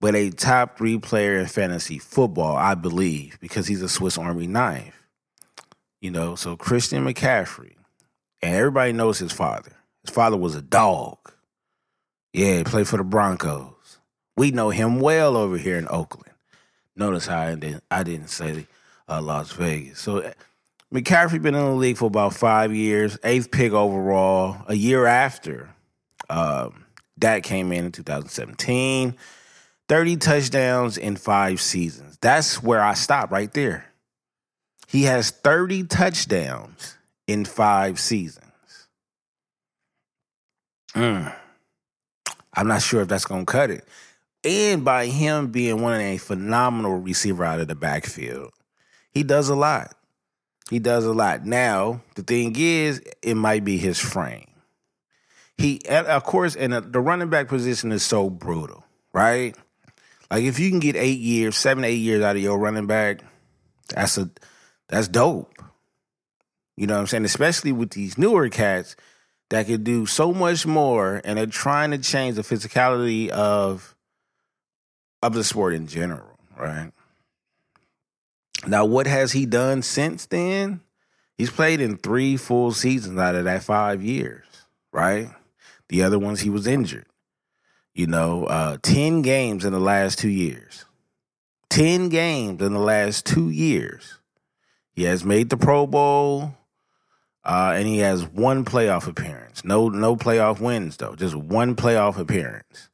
but 0.00 0.14
a 0.14 0.30
top 0.30 0.76
three 0.76 0.98
player 0.98 1.38
in 1.38 1.46
fantasy 1.46 1.98
football, 1.98 2.56
I 2.56 2.74
believe, 2.74 3.38
because 3.40 3.66
he's 3.66 3.80
a 3.80 3.88
Swiss 3.88 4.18
Army 4.18 4.46
knife. 4.46 5.03
You 6.04 6.10
know, 6.10 6.34
so 6.34 6.54
Christian 6.54 7.02
McCaffrey, 7.06 7.76
and 8.42 8.54
everybody 8.54 8.92
knows 8.92 9.18
his 9.18 9.32
father. 9.32 9.72
His 10.04 10.14
father 10.14 10.36
was 10.36 10.54
a 10.54 10.60
dog. 10.60 11.16
Yeah, 12.34 12.58
he 12.58 12.64
played 12.64 12.86
for 12.86 12.98
the 12.98 13.04
Broncos. 13.04 14.00
We 14.36 14.50
know 14.50 14.68
him 14.68 15.00
well 15.00 15.34
over 15.34 15.56
here 15.56 15.78
in 15.78 15.88
Oakland. 15.88 16.34
Notice 16.94 17.26
how 17.26 17.38
I 17.38 17.54
didn't, 17.54 17.84
I 17.90 18.02
didn't 18.02 18.26
say 18.26 18.66
uh, 19.08 19.22
Las 19.22 19.52
Vegas. 19.52 19.98
So 19.98 20.30
McCaffrey 20.92 21.40
been 21.40 21.54
in 21.54 21.64
the 21.64 21.70
league 21.70 21.96
for 21.96 22.04
about 22.04 22.34
five 22.34 22.74
years, 22.74 23.16
eighth 23.24 23.50
pick 23.50 23.72
overall. 23.72 24.58
A 24.68 24.74
year 24.74 25.06
after 25.06 25.70
um, 26.28 26.84
came 27.18 27.72
in 27.72 27.86
in 27.86 27.92
2017, 27.92 29.16
30 29.88 30.16
touchdowns 30.18 30.98
in 30.98 31.16
five 31.16 31.62
seasons. 31.62 32.18
That's 32.20 32.62
where 32.62 32.82
I 32.82 32.92
stop 32.92 33.30
right 33.30 33.50
there. 33.54 33.86
He 34.88 35.04
has 35.04 35.30
30 35.30 35.84
touchdowns 35.84 36.96
in 37.26 37.44
five 37.44 37.98
seasons. 37.98 38.44
Mm. 40.94 41.34
I'm 42.54 42.68
not 42.68 42.82
sure 42.82 43.02
if 43.02 43.08
that's 43.08 43.24
going 43.24 43.46
to 43.46 43.52
cut 43.52 43.70
it. 43.70 43.84
And 44.44 44.84
by 44.84 45.06
him 45.06 45.48
being 45.48 45.80
one 45.80 45.94
of 45.94 46.00
a 46.00 46.18
phenomenal 46.18 46.96
receiver 46.96 47.44
out 47.44 47.60
of 47.60 47.68
the 47.68 47.74
backfield, 47.74 48.52
he 49.10 49.22
does 49.22 49.48
a 49.48 49.54
lot. 49.54 49.94
He 50.70 50.78
does 50.78 51.04
a 51.04 51.12
lot. 51.12 51.44
Now, 51.44 52.02
the 52.14 52.22
thing 52.22 52.54
is, 52.56 53.02
it 53.22 53.34
might 53.34 53.64
be 53.64 53.76
his 53.76 53.98
frame. 53.98 54.46
He, 55.56 55.80
of 55.88 56.24
course, 56.24 56.56
and 56.56 56.72
the 56.72 57.00
running 57.00 57.30
back 57.30 57.48
position 57.48 57.92
is 57.92 58.02
so 58.02 58.28
brutal, 58.28 58.84
right? 59.12 59.56
Like 60.30 60.44
if 60.44 60.58
you 60.58 60.68
can 60.70 60.80
get 60.80 60.96
eight 60.96 61.20
years, 61.20 61.56
seven, 61.56 61.84
eight 61.84 62.00
years 62.00 62.22
out 62.22 62.36
of 62.36 62.42
your 62.42 62.58
running 62.58 62.86
back, 62.86 63.20
that's 63.88 64.18
a 64.18 64.30
that's 64.88 65.08
dope. 65.08 65.62
You 66.76 66.86
know 66.86 66.94
what 66.94 67.00
I'm 67.00 67.06
saying? 67.06 67.24
Especially 67.24 67.72
with 67.72 67.90
these 67.90 68.18
newer 68.18 68.48
cats 68.48 68.96
that 69.50 69.66
could 69.66 69.84
do 69.84 70.06
so 70.06 70.32
much 70.32 70.66
more 70.66 71.20
and 71.24 71.38
they're 71.38 71.46
trying 71.46 71.92
to 71.92 71.98
change 71.98 72.36
the 72.36 72.42
physicality 72.42 73.28
of 73.28 73.94
of 75.22 75.32
the 75.32 75.44
sport 75.44 75.74
in 75.74 75.86
general, 75.86 76.38
right? 76.56 76.90
Now, 78.66 78.84
what 78.84 79.06
has 79.06 79.32
he 79.32 79.46
done 79.46 79.82
since 79.82 80.26
then? 80.26 80.80
He's 81.38 81.50
played 81.50 81.80
in 81.80 81.96
three 81.96 82.36
full 82.36 82.72
seasons 82.72 83.18
out 83.18 83.34
of 83.34 83.44
that 83.44 83.62
five 83.62 84.02
years, 84.02 84.44
right? 84.92 85.28
The 85.88 86.02
other 86.02 86.18
ones 86.18 86.40
he 86.40 86.50
was 86.50 86.66
injured. 86.66 87.06
You 87.94 88.06
know, 88.06 88.44
uh, 88.46 88.78
10 88.82 89.22
games 89.22 89.64
in 89.64 89.72
the 89.72 89.80
last 89.80 90.18
two 90.18 90.28
years. 90.28 90.84
10 91.70 92.08
games 92.08 92.60
in 92.62 92.72
the 92.72 92.78
last 92.78 93.26
two 93.26 93.50
years. 93.50 94.18
He 94.94 95.04
has 95.04 95.24
made 95.24 95.50
the 95.50 95.56
Pro 95.56 95.86
Bowl, 95.86 96.54
uh, 97.44 97.74
and 97.76 97.86
he 97.86 97.98
has 97.98 98.24
one 98.24 98.64
playoff 98.64 99.06
appearance. 99.06 99.64
No, 99.64 99.88
no 99.88 100.16
playoff 100.16 100.60
wins 100.60 100.96
though. 100.96 101.14
Just 101.14 101.34
one 101.34 101.74
playoff 101.74 102.18
appearance. 102.18 102.88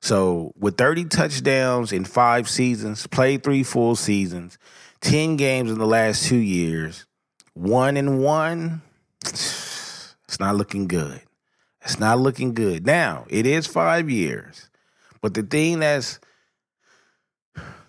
So 0.00 0.52
with 0.58 0.76
30 0.76 1.06
touchdowns 1.06 1.92
in 1.92 2.04
five 2.04 2.48
seasons, 2.48 3.06
played 3.06 3.42
three 3.42 3.62
full 3.62 3.96
seasons, 3.96 4.58
10 5.00 5.36
games 5.36 5.70
in 5.70 5.78
the 5.78 5.86
last 5.86 6.24
two 6.24 6.36
years, 6.36 7.06
one 7.54 7.96
and 7.96 8.22
one, 8.22 8.82
it's 9.22 10.40
not 10.40 10.56
looking 10.56 10.88
good. 10.88 11.22
It's 11.82 11.98
not 11.98 12.18
looking 12.18 12.54
good. 12.54 12.84
Now, 12.86 13.26
it 13.28 13.46
is 13.46 13.66
five 13.66 14.10
years. 14.10 14.68
But 15.20 15.34
the 15.34 15.42
thing 15.42 15.78
that's 15.78 16.20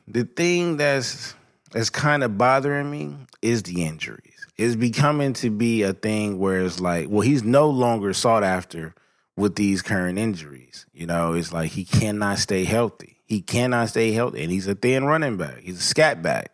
the 0.08 0.24
thing 0.24 0.78
that's 0.78 1.34
that's 1.72 1.90
kind 1.90 2.24
of 2.24 2.38
bothering 2.38 2.90
me 2.90 3.16
is 3.46 3.64
the 3.64 3.86
injuries. 3.86 4.48
It's 4.58 4.76
becoming 4.76 5.34
to 5.34 5.50
be 5.50 5.84
a 5.84 5.94
thing 5.94 6.40
where 6.40 6.62
it's 6.62 6.80
like, 6.80 7.08
well, 7.10 7.22
he's 7.22 7.44
no 7.44 7.70
longer 7.70 8.14
sought 8.14 8.44
after 8.44 8.96
with 9.38 9.56
these 9.56 9.82
current 9.82 10.18
injuries. 10.18 10.86
You 10.94 11.06
know, 11.06 11.34
it's 11.34 11.54
like 11.54 11.72
he 11.72 11.86
cannot 11.86 12.40
stay 12.40 12.64
healthy. 12.64 13.18
He 13.26 13.42
cannot 13.42 13.90
stay 13.90 14.12
healthy. 14.14 14.44
And 14.44 14.52
he's 14.52 14.68
a 14.68 14.76
thin 14.76 15.06
running 15.06 15.38
back. 15.38 15.60
He's 15.60 15.80
a 15.80 15.84
scat 15.84 16.22
back. 16.22 16.52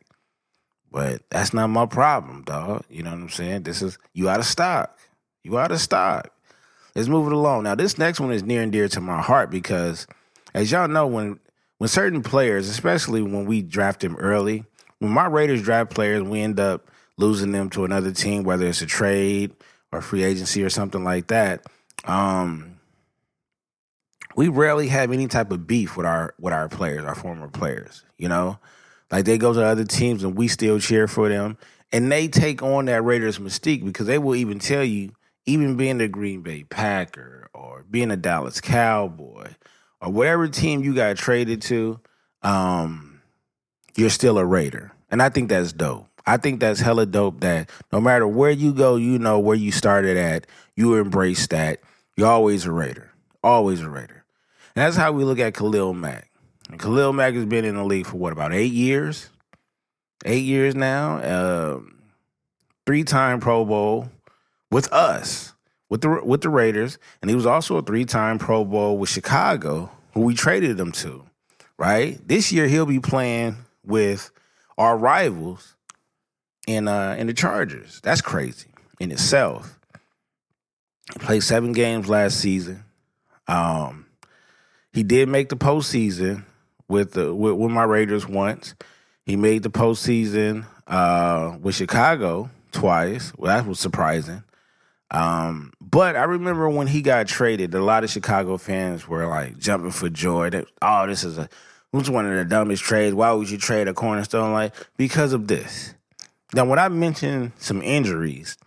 But 0.91 1.21
that's 1.29 1.53
not 1.53 1.67
my 1.67 1.85
problem, 1.85 2.43
dog. 2.43 2.83
You 2.89 3.03
know 3.03 3.11
what 3.11 3.19
I'm 3.19 3.29
saying? 3.29 3.63
This 3.63 3.81
is 3.81 3.97
you 4.13 4.29
out 4.29 4.39
of 4.39 4.45
stock. 4.45 4.97
You 5.43 5.57
out 5.57 5.71
of 5.71 5.79
stock. 5.79 6.31
Let's 6.95 7.07
move 7.07 7.27
it 7.27 7.33
along. 7.33 7.63
Now, 7.63 7.75
this 7.75 7.97
next 7.97 8.19
one 8.19 8.33
is 8.33 8.43
near 8.43 8.61
and 8.61 8.71
dear 8.71 8.89
to 8.89 8.99
my 8.99 9.21
heart 9.21 9.49
because, 9.49 10.07
as 10.53 10.71
y'all 10.71 10.89
know, 10.89 11.07
when 11.07 11.39
when 11.77 11.87
certain 11.87 12.21
players, 12.21 12.67
especially 12.67 13.21
when 13.21 13.45
we 13.45 13.61
draft 13.61 14.01
them 14.01 14.15
early, 14.17 14.65
when 15.01 15.11
my 15.11 15.25
Raiders 15.25 15.63
draft 15.63 15.89
players, 15.89 16.21
we 16.21 16.41
end 16.41 16.59
up 16.59 16.91
losing 17.17 17.51
them 17.51 17.71
to 17.71 17.85
another 17.85 18.11
team, 18.11 18.43
whether 18.43 18.67
it's 18.67 18.83
a 18.83 18.85
trade 18.85 19.51
or 19.91 19.99
free 19.99 20.23
agency 20.23 20.63
or 20.63 20.69
something 20.69 21.03
like 21.03 21.27
that. 21.27 21.65
Um, 22.05 22.79
we 24.35 24.47
rarely 24.47 24.89
have 24.89 25.11
any 25.11 25.27
type 25.27 25.51
of 25.51 25.65
beef 25.65 25.97
with 25.97 26.05
our 26.05 26.35
with 26.39 26.53
our 26.53 26.69
players, 26.69 27.03
our 27.03 27.15
former 27.15 27.47
players. 27.47 28.05
You 28.19 28.29
know, 28.29 28.59
like 29.11 29.25
they 29.25 29.39
go 29.39 29.51
to 29.53 29.65
other 29.65 29.85
teams 29.85 30.23
and 30.23 30.37
we 30.37 30.47
still 30.47 30.79
cheer 30.79 31.07
for 31.07 31.29
them, 31.29 31.57
and 31.91 32.11
they 32.11 32.27
take 32.27 32.61
on 32.61 32.85
that 32.85 33.03
Raiders 33.03 33.39
mystique 33.39 33.83
because 33.83 34.05
they 34.05 34.19
will 34.19 34.35
even 34.35 34.59
tell 34.59 34.83
you, 34.83 35.13
even 35.47 35.77
being 35.77 35.99
a 35.99 36.07
Green 36.07 36.43
Bay 36.43 36.63
Packer 36.63 37.49
or 37.55 37.85
being 37.89 38.11
a 38.11 38.17
Dallas 38.17 38.61
Cowboy 38.61 39.49
or 39.99 40.11
whatever 40.11 40.47
team 40.47 40.83
you 40.83 40.93
got 40.93 41.17
traded 41.17 41.63
to, 41.63 41.99
um, 42.43 43.10
you're 43.95 44.09
still 44.09 44.37
a 44.37 44.45
Raider, 44.45 44.91
and 45.09 45.21
I 45.21 45.29
think 45.29 45.49
that's 45.49 45.73
dope. 45.73 46.07
I 46.25 46.37
think 46.37 46.59
that's 46.59 46.79
hella 46.79 47.05
dope 47.05 47.39
that 47.41 47.69
no 47.91 47.99
matter 47.99 48.27
where 48.27 48.51
you 48.51 48.73
go, 48.73 48.95
you 48.95 49.17
know 49.17 49.39
where 49.39 49.55
you 49.55 49.71
started 49.71 50.17
at, 50.17 50.47
you 50.75 50.95
embrace 50.95 51.47
that. 51.47 51.79
You're 52.15 52.27
always 52.27 52.65
a 52.65 52.71
Raider. 52.71 53.11
Always 53.43 53.81
a 53.81 53.89
Raider. 53.89 54.23
And 54.75 54.85
that's 54.85 54.95
how 54.95 55.11
we 55.11 55.23
look 55.23 55.39
at 55.39 55.53
Khalil 55.53 55.93
Mack. 55.93 56.29
And 56.69 56.79
Khalil 56.79 57.13
Mack 57.13 57.33
has 57.33 57.45
been 57.45 57.65
in 57.65 57.75
the 57.75 57.83
league 57.83 58.05
for 58.05 58.17
what, 58.17 58.33
about 58.33 58.53
eight 58.53 58.71
years? 58.71 59.29
Eight 60.23 60.43
years 60.43 60.75
now. 60.75 61.73
Um, 61.73 62.01
three 62.85 63.03
time 63.03 63.39
Pro 63.39 63.65
Bowl 63.65 64.09
with 64.69 64.91
us, 64.93 65.53
with 65.89 66.01
the 66.01 66.21
with 66.23 66.41
the 66.41 66.49
Raiders. 66.49 66.99
And 67.21 67.29
he 67.29 67.35
was 67.35 67.45
also 67.45 67.77
a 67.77 67.81
three 67.81 68.05
time 68.05 68.37
Pro 68.37 68.63
Bowl 68.63 68.97
with 68.97 69.09
Chicago, 69.09 69.89
who 70.13 70.21
we 70.21 70.35
traded 70.35 70.79
him 70.79 70.91
to. 70.93 71.23
Right? 71.77 72.19
This 72.27 72.51
year 72.51 72.67
he'll 72.67 72.85
be 72.85 72.99
playing 72.99 73.57
with 73.85 74.31
our 74.77 74.97
rivals 74.97 75.75
in 76.67 76.87
uh 76.87 77.15
in 77.17 77.27
the 77.27 77.33
Chargers. 77.33 77.99
That's 78.01 78.21
crazy 78.21 78.69
in 78.99 79.11
itself. 79.11 79.79
He 81.13 81.19
played 81.19 81.43
seven 81.43 81.73
games 81.73 82.07
last 82.07 82.39
season. 82.39 82.83
Um, 83.47 84.05
he 84.93 85.03
did 85.03 85.27
make 85.27 85.49
the 85.49 85.57
postseason 85.57 86.45
with 86.87 87.13
the 87.13 87.33
with, 87.33 87.53
with 87.53 87.71
my 87.71 87.83
Raiders 87.83 88.27
once. 88.27 88.75
He 89.25 89.35
made 89.35 89.63
the 89.63 89.69
postseason 89.69 90.65
uh, 90.87 91.57
with 91.61 91.75
Chicago 91.75 92.49
twice. 92.71 93.33
Well, 93.37 93.55
that 93.55 93.67
was 93.67 93.79
surprising. 93.79 94.43
Um, 95.09 95.73
but 95.81 96.15
I 96.15 96.23
remember 96.23 96.69
when 96.69 96.87
he 96.87 97.01
got 97.01 97.27
traded, 97.27 97.73
a 97.73 97.83
lot 97.83 98.03
of 98.03 98.09
Chicago 98.09 98.57
fans 98.57 99.07
were 99.07 99.27
like 99.27 99.57
jumping 99.57 99.91
for 99.91 100.09
joy. 100.09 100.49
That 100.49 100.65
oh, 100.81 101.07
this 101.07 101.23
is 101.23 101.37
a 101.37 101.49
who's 101.91 102.09
one 102.09 102.25
of 102.25 102.35
the 102.35 102.45
dumbest 102.45 102.83
trades. 102.83 103.13
Why 103.13 103.31
would 103.31 103.49
you 103.49 103.57
trade 103.57 103.87
a 103.87 103.93
cornerstone 103.93 104.53
like 104.53 104.73
because 104.97 105.33
of 105.33 105.47
this? 105.47 105.93
Now, 106.53 106.65
when 106.65 106.79
I 106.79 106.89
mentioned 106.89 107.53
some 107.57 107.81
injuries, 107.81 108.57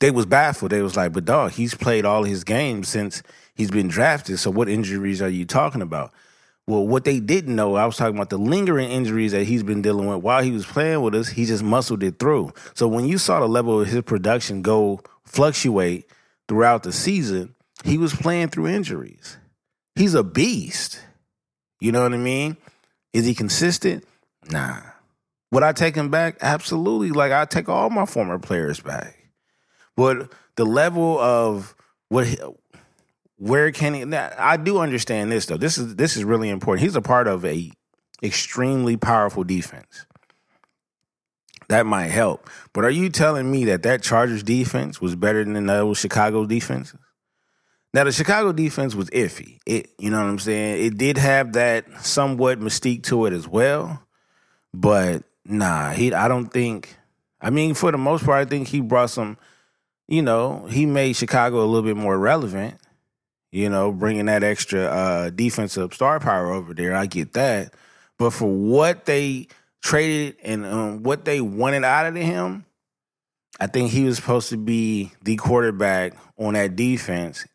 they 0.00 0.10
was 0.10 0.26
baffled. 0.26 0.70
They 0.70 0.82
was 0.82 0.96
like, 0.96 1.12
but 1.12 1.24
dog, 1.24 1.52
he's 1.52 1.74
played 1.74 2.04
all 2.04 2.24
his 2.24 2.44
games 2.44 2.88
since 2.88 3.22
he's 3.54 3.70
been 3.70 3.88
drafted. 3.88 4.38
So 4.38 4.50
what 4.50 4.68
injuries 4.68 5.20
are 5.20 5.28
you 5.28 5.44
talking 5.44 5.82
about? 5.82 6.12
Well, 6.66 6.86
what 6.86 7.04
they 7.04 7.20
didn't 7.20 7.54
know, 7.54 7.74
I 7.74 7.84
was 7.84 7.98
talking 7.98 8.16
about 8.16 8.30
the 8.30 8.38
lingering 8.38 8.88
injuries 8.88 9.32
that 9.32 9.44
he's 9.44 9.62
been 9.62 9.82
dealing 9.82 10.06
with 10.06 10.22
while 10.22 10.42
he 10.42 10.50
was 10.50 10.64
playing 10.64 11.02
with 11.02 11.14
us. 11.14 11.28
He 11.28 11.44
just 11.44 11.62
muscled 11.62 12.02
it 12.02 12.18
through. 12.18 12.54
So 12.72 12.88
when 12.88 13.04
you 13.04 13.18
saw 13.18 13.40
the 13.40 13.48
level 13.48 13.80
of 13.80 13.86
his 13.86 14.02
production 14.02 14.62
go 14.62 15.00
fluctuate 15.24 16.08
throughout 16.48 16.82
the 16.82 16.92
season, 16.92 17.54
he 17.84 17.98
was 17.98 18.14
playing 18.14 18.48
through 18.48 18.68
injuries. 18.68 19.36
He's 19.94 20.14
a 20.14 20.24
beast. 20.24 21.00
You 21.84 21.92
know 21.92 22.02
what 22.02 22.14
I 22.14 22.16
mean? 22.16 22.56
Is 23.12 23.26
he 23.26 23.34
consistent? 23.34 24.06
Nah. 24.50 24.80
Would 25.52 25.62
I 25.62 25.72
take 25.72 25.94
him 25.94 26.08
back? 26.08 26.38
Absolutely. 26.40 27.10
Like 27.10 27.30
I 27.30 27.44
take 27.44 27.68
all 27.68 27.90
my 27.90 28.06
former 28.06 28.38
players 28.38 28.80
back. 28.80 29.28
But 29.94 30.32
the 30.56 30.64
level 30.64 31.18
of 31.18 31.74
what 32.08 32.26
where 33.36 33.70
can 33.70 33.92
he 33.92 34.06
now, 34.06 34.32
I 34.38 34.56
do 34.56 34.78
understand 34.78 35.30
this 35.30 35.44
though. 35.44 35.58
This 35.58 35.76
is 35.76 35.96
this 35.96 36.16
is 36.16 36.24
really 36.24 36.48
important. 36.48 36.84
He's 36.84 36.96
a 36.96 37.02
part 37.02 37.28
of 37.28 37.44
a 37.44 37.70
extremely 38.22 38.96
powerful 38.96 39.44
defense. 39.44 40.06
That 41.68 41.84
might 41.84 42.06
help. 42.08 42.48
But 42.72 42.84
are 42.84 42.90
you 42.90 43.10
telling 43.10 43.50
me 43.50 43.66
that 43.66 43.82
that 43.82 44.02
Chargers 44.02 44.42
defense 44.42 45.02
was 45.02 45.16
better 45.16 45.44
than 45.44 45.66
those 45.66 45.98
Chicago 45.98 46.46
defenses? 46.46 46.98
Now 47.94 48.02
the 48.02 48.10
Chicago 48.10 48.50
defense 48.50 48.96
was 48.96 49.08
iffy. 49.10 49.60
It, 49.64 49.90
you 50.00 50.10
know 50.10 50.18
what 50.18 50.28
I'm 50.28 50.40
saying? 50.40 50.84
It 50.84 50.98
did 50.98 51.16
have 51.16 51.52
that 51.52 51.86
somewhat 52.04 52.58
mystique 52.58 53.04
to 53.04 53.26
it 53.26 53.32
as 53.32 53.46
well, 53.46 54.02
but 54.74 55.22
nah, 55.44 55.92
he. 55.92 56.12
I 56.12 56.26
don't 56.26 56.48
think. 56.48 56.96
I 57.40 57.50
mean, 57.50 57.74
for 57.74 57.92
the 57.92 57.98
most 57.98 58.24
part, 58.24 58.44
I 58.44 58.50
think 58.50 58.66
he 58.66 58.80
brought 58.80 59.10
some. 59.10 59.38
You 60.08 60.22
know, 60.22 60.66
he 60.66 60.86
made 60.86 61.12
Chicago 61.14 61.62
a 61.62 61.66
little 61.66 61.88
bit 61.88 61.96
more 61.96 62.18
relevant. 62.18 62.80
You 63.52 63.70
know, 63.70 63.92
bringing 63.92 64.26
that 64.26 64.42
extra 64.42 64.82
uh, 64.86 65.30
defensive 65.30 65.94
star 65.94 66.18
power 66.18 66.52
over 66.52 66.74
there. 66.74 66.96
I 66.96 67.06
get 67.06 67.34
that, 67.34 67.74
but 68.18 68.30
for 68.32 68.50
what 68.52 69.04
they 69.04 69.46
traded 69.82 70.34
and 70.42 70.66
um, 70.66 71.02
what 71.04 71.24
they 71.24 71.40
wanted 71.40 71.84
out 71.84 72.06
of 72.06 72.16
him, 72.16 72.64
I 73.60 73.68
think 73.68 73.92
he 73.92 74.02
was 74.02 74.16
supposed 74.16 74.48
to 74.48 74.56
be 74.56 75.12
the 75.22 75.36
quarterback 75.36 76.14
on 76.36 76.54
that 76.54 76.74
defense. 76.74 77.46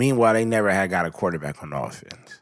Meanwhile, 0.00 0.34
they 0.34 0.44
never 0.44 0.70
had 0.70 0.90
got 0.90 1.06
a 1.06 1.10
quarterback 1.10 1.62
on 1.62 1.72
offense. 1.72 2.40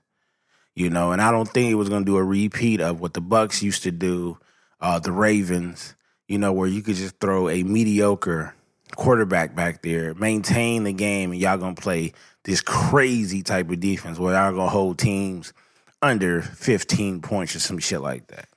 You 0.75 0.91
know, 0.91 1.11
and 1.11 1.21
I 1.21 1.33
don't 1.33 1.49
think 1.49 1.71
it 1.71 1.75
was 1.75 1.89
going 1.89 2.05
to 2.05 2.11
do 2.11 2.17
a 2.17 2.25
repeat 2.25 2.81
of 2.81 3.01
what 3.01 3.15
the 3.15 3.21
Bucks 3.21 3.63
used 3.63 3.83
to 3.83 3.91
do, 3.91 4.39
uh, 4.81 5.01
the 5.01 5.13
Ravens. 5.13 5.95
You 6.29 6.39
know, 6.39 6.53
where 6.53 6.69
you 6.69 6.83
could 6.83 6.97
just 6.97 7.19
throw 7.21 7.49
a 7.49 7.63
mediocre 7.63 8.55
quarterback 8.95 9.55
back 9.55 9.83
there, 9.83 10.15
maintain 10.15 10.85
the 10.85 10.93
game, 10.93 11.33
and 11.33 11.41
y'all 11.41 11.57
gonna 11.57 11.75
play 11.75 12.13
this 12.45 12.61
crazy 12.61 13.43
type 13.43 13.71
of 13.71 13.81
defense 13.81 14.19
where 14.19 14.35
y'all 14.35 14.53
gonna 14.53 14.69
hold 14.69 14.99
teams 14.99 15.53
under 16.01 16.43
15 16.43 17.23
points 17.23 17.57
or 17.57 17.61
some 17.61 17.79
shit 17.79 18.01
like 18.01 18.29
that 18.29 18.49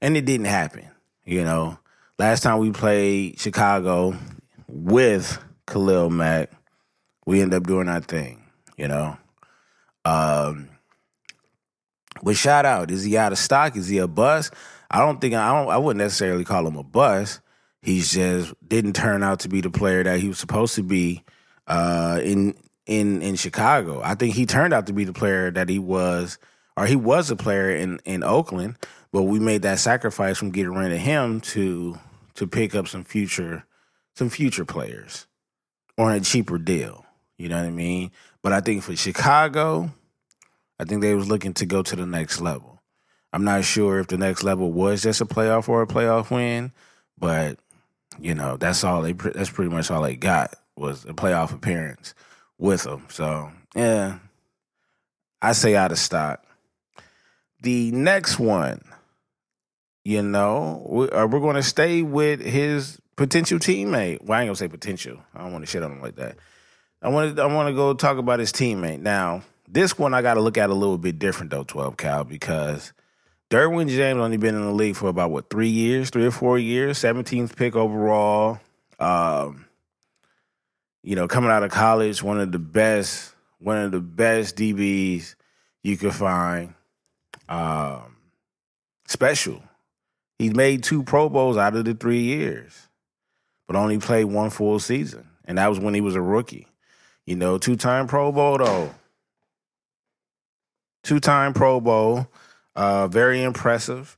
and 0.00 0.16
it 0.16 0.24
didn't 0.24 0.46
happen. 0.46 0.88
You 1.24 1.44
know, 1.44 1.78
last 2.18 2.42
time 2.42 2.58
we 2.58 2.70
played 2.70 3.40
Chicago 3.40 4.16
with 4.68 5.38
Khalil 5.66 6.10
Mack, 6.10 6.50
we 7.26 7.42
end 7.42 7.52
up 7.52 7.64
doing 7.64 7.88
our 7.88 8.00
thing. 8.00 8.42
You 8.76 8.88
know, 8.88 9.16
um, 10.04 10.68
but 12.22 12.36
shout 12.36 12.64
out, 12.64 12.90
is 12.90 13.04
he 13.04 13.16
out 13.16 13.32
of 13.32 13.38
stock? 13.38 13.76
Is 13.76 13.88
he 13.88 13.98
a 13.98 14.06
bust? 14.06 14.52
I 14.90 15.00
don't 15.00 15.20
think 15.20 15.34
I 15.34 15.52
don't. 15.52 15.70
I 15.70 15.78
wouldn't 15.78 16.02
necessarily 16.02 16.44
call 16.44 16.66
him 16.66 16.76
a 16.76 16.82
bust. 16.82 17.40
He's 17.82 18.12
just 18.12 18.54
didn't 18.66 18.94
turn 18.94 19.22
out 19.22 19.40
to 19.40 19.48
be 19.48 19.60
the 19.60 19.70
player 19.70 20.02
that 20.02 20.20
he 20.20 20.28
was 20.28 20.38
supposed 20.38 20.74
to 20.74 20.82
be 20.82 21.22
uh, 21.66 22.20
in 22.22 22.54
in 22.86 23.22
in 23.22 23.36
Chicago. 23.36 24.00
I 24.02 24.14
think 24.14 24.34
he 24.34 24.46
turned 24.46 24.74
out 24.74 24.86
to 24.88 24.92
be 24.92 25.04
the 25.04 25.12
player 25.12 25.50
that 25.50 25.68
he 25.68 25.78
was, 25.78 26.38
or 26.76 26.86
he 26.86 26.96
was 26.96 27.30
a 27.30 27.36
player 27.36 27.70
in 27.70 28.00
in 28.04 28.22
Oakland. 28.22 28.76
But 29.12 29.22
we 29.22 29.38
made 29.38 29.62
that 29.62 29.78
sacrifice 29.78 30.36
from 30.36 30.50
getting 30.50 30.74
rid 30.74 30.92
of 30.92 30.98
him 30.98 31.40
to 31.42 31.98
to 32.34 32.46
pick 32.46 32.74
up 32.74 32.88
some 32.88 33.04
future 33.04 33.64
some 34.14 34.28
future 34.28 34.64
players 34.64 35.26
on 35.98 36.12
a 36.12 36.20
cheaper 36.20 36.58
deal. 36.58 37.05
You 37.38 37.48
know 37.48 37.56
what 37.56 37.66
I 37.66 37.70
mean? 37.70 38.10
But 38.42 38.52
I 38.52 38.60
think 38.60 38.82
for 38.82 38.96
Chicago, 38.96 39.90
I 40.78 40.84
think 40.84 41.02
they 41.02 41.14
was 41.14 41.28
looking 41.28 41.54
to 41.54 41.66
go 41.66 41.82
to 41.82 41.96
the 41.96 42.06
next 42.06 42.40
level. 42.40 42.80
I'm 43.32 43.44
not 43.44 43.64
sure 43.64 43.98
if 43.98 44.06
the 44.06 44.16
next 44.16 44.42
level 44.42 44.72
was 44.72 45.02
just 45.02 45.20
a 45.20 45.26
playoff 45.26 45.68
or 45.68 45.82
a 45.82 45.86
playoff 45.86 46.30
win, 46.30 46.72
but 47.18 47.58
you 48.18 48.34
know 48.34 48.56
that's 48.56 48.84
all 48.84 49.02
they. 49.02 49.12
That's 49.12 49.50
pretty 49.50 49.70
much 49.70 49.90
all 49.90 50.02
they 50.02 50.16
got 50.16 50.54
was 50.76 51.04
a 51.04 51.12
playoff 51.12 51.52
appearance 51.52 52.14
with 52.58 52.84
them. 52.84 53.06
So 53.10 53.50
yeah, 53.74 54.18
I 55.42 55.52
say 55.52 55.76
out 55.76 55.92
of 55.92 55.98
stock. 55.98 56.42
The 57.60 57.90
next 57.90 58.38
one 58.38 58.80
you 60.06 60.22
know, 60.22 60.86
we, 60.88 61.10
uh, 61.10 61.26
we're 61.26 61.40
going 61.40 61.56
to 61.56 61.64
stay 61.64 62.00
with 62.00 62.40
his 62.40 63.00
potential 63.16 63.58
teammate. 63.58 64.22
Well, 64.22 64.38
I 64.38 64.42
ain't 64.42 64.48
gonna 64.48 64.54
say 64.54 64.68
potential. 64.68 65.18
I 65.34 65.40
don't 65.40 65.50
want 65.50 65.64
to 65.64 65.66
shit 65.70 65.82
on 65.82 65.90
him 65.90 66.00
like 66.00 66.14
that. 66.14 66.36
I 67.06 67.08
want 67.08 67.36
to. 67.36 67.42
I 67.42 67.46
want 67.46 67.68
to 67.68 67.72
go 67.72 67.94
talk 67.94 68.18
about 68.18 68.40
his 68.40 68.50
teammate. 68.50 68.98
Now, 68.98 69.42
this 69.68 69.96
one 69.96 70.12
I 70.12 70.22
got 70.22 70.34
to 70.34 70.40
look 70.40 70.58
at 70.58 70.70
a 70.70 70.74
little 70.74 70.98
bit 70.98 71.20
different 71.20 71.52
though, 71.52 71.62
twelve 71.62 71.96
Cal, 71.96 72.24
because 72.24 72.92
Derwin 73.48 73.88
James 73.88 74.18
only 74.18 74.38
been 74.38 74.56
in 74.56 74.64
the 74.64 74.72
league 74.72 74.96
for 74.96 75.06
about 75.06 75.30
what 75.30 75.48
three 75.48 75.68
years, 75.68 76.10
three 76.10 76.26
or 76.26 76.32
four 76.32 76.58
years. 76.58 76.98
Seventeenth 76.98 77.54
pick 77.54 77.76
overall. 77.76 78.58
Um, 78.98 79.66
you 81.04 81.14
know, 81.14 81.28
coming 81.28 81.52
out 81.52 81.62
of 81.62 81.70
college, 81.70 82.24
one 82.24 82.40
of 82.40 82.50
the 82.50 82.58
best, 82.58 83.32
one 83.60 83.76
of 83.76 83.92
the 83.92 84.00
best 84.00 84.56
DBs 84.56 85.36
you 85.84 85.96
could 85.96 86.12
find. 86.12 86.74
Um, 87.48 88.16
special. 89.06 89.62
He's 90.40 90.54
made 90.54 90.82
two 90.82 91.04
Pro 91.04 91.28
Bowls 91.28 91.56
out 91.56 91.76
of 91.76 91.84
the 91.84 91.94
three 91.94 92.22
years, 92.22 92.88
but 93.68 93.76
only 93.76 93.98
played 93.98 94.24
one 94.24 94.50
full 94.50 94.80
season. 94.80 95.28
And 95.44 95.58
that 95.58 95.68
was 95.68 95.78
when 95.78 95.94
he 95.94 96.00
was 96.00 96.16
a 96.16 96.20
rookie. 96.20 96.66
You 97.26 97.34
know, 97.34 97.58
two 97.58 97.76
time 97.76 98.06
Pro 98.06 98.30
Bowl, 98.30 98.58
though. 98.58 98.94
Two 101.02 101.20
time 101.20 101.52
Pro 101.52 101.80
Bowl. 101.80 102.28
Uh, 102.76 103.08
very 103.08 103.42
impressive. 103.42 104.16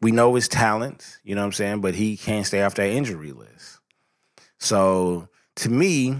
We 0.00 0.12
know 0.12 0.34
his 0.34 0.48
talents, 0.48 1.18
you 1.24 1.34
know 1.34 1.42
what 1.42 1.46
I'm 1.46 1.52
saying? 1.52 1.80
But 1.80 1.94
he 1.94 2.16
can't 2.16 2.46
stay 2.46 2.62
off 2.62 2.74
that 2.76 2.88
injury 2.88 3.32
list. 3.32 3.80
So 4.58 5.28
to 5.56 5.68
me, 5.68 6.16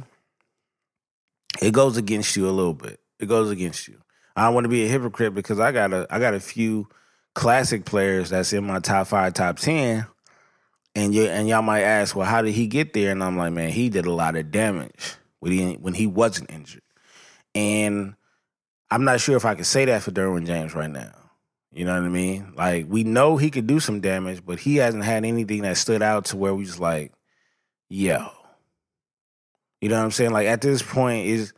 it 1.62 1.72
goes 1.72 1.96
against 1.96 2.36
you 2.36 2.48
a 2.48 2.50
little 2.50 2.74
bit. 2.74 3.00
It 3.18 3.26
goes 3.26 3.50
against 3.50 3.88
you. 3.88 4.00
I 4.36 4.44
don't 4.44 4.54
want 4.54 4.64
to 4.64 4.68
be 4.68 4.84
a 4.84 4.88
hypocrite 4.88 5.34
because 5.34 5.60
I 5.60 5.72
got 5.72 5.92
a 5.92 6.06
I 6.10 6.18
got 6.18 6.34
a 6.34 6.40
few 6.40 6.88
classic 7.34 7.84
players 7.84 8.30
that's 8.30 8.52
in 8.52 8.64
my 8.64 8.80
top 8.80 9.08
five, 9.08 9.34
top 9.34 9.58
ten, 9.58 10.06
and 10.94 11.14
you 11.14 11.24
and 11.24 11.48
y'all 11.48 11.62
might 11.62 11.82
ask, 11.82 12.14
well, 12.14 12.26
how 12.26 12.42
did 12.42 12.52
he 12.54 12.66
get 12.66 12.92
there? 12.92 13.12
And 13.12 13.22
I'm 13.22 13.36
like, 13.36 13.52
man, 13.52 13.70
he 13.70 13.88
did 13.88 14.06
a 14.06 14.12
lot 14.12 14.36
of 14.36 14.50
damage 14.50 15.16
when 15.40 15.52
he 15.52 15.74
when 15.74 15.94
he 15.94 16.06
wasn't 16.06 16.50
injured, 16.50 16.82
and 17.54 18.14
I'm 18.90 19.04
not 19.04 19.20
sure 19.20 19.36
if 19.36 19.44
I 19.44 19.54
can 19.54 19.64
say 19.64 19.84
that 19.86 20.02
for 20.02 20.10
Derwin 20.10 20.46
James 20.46 20.74
right 20.74 20.90
now. 20.90 21.12
You 21.72 21.84
know 21.84 21.94
what 21.94 22.06
I 22.06 22.08
mean? 22.08 22.54
Like 22.56 22.86
we 22.88 23.04
know 23.04 23.36
he 23.36 23.50
could 23.50 23.66
do 23.66 23.80
some 23.80 24.00
damage, 24.00 24.44
but 24.44 24.58
he 24.58 24.76
hasn't 24.76 25.04
had 25.04 25.24
anything 25.24 25.62
that 25.62 25.76
stood 25.76 26.02
out 26.02 26.26
to 26.26 26.36
where 26.36 26.54
we 26.54 26.64
just 26.64 26.80
like, 26.80 27.12
yo. 27.88 28.30
You 29.80 29.88
know 29.88 29.98
what 29.98 30.04
I'm 30.04 30.10
saying? 30.10 30.32
Like 30.32 30.48
at 30.48 30.60
this 30.60 30.82
point 30.82 31.26
is 31.26 31.52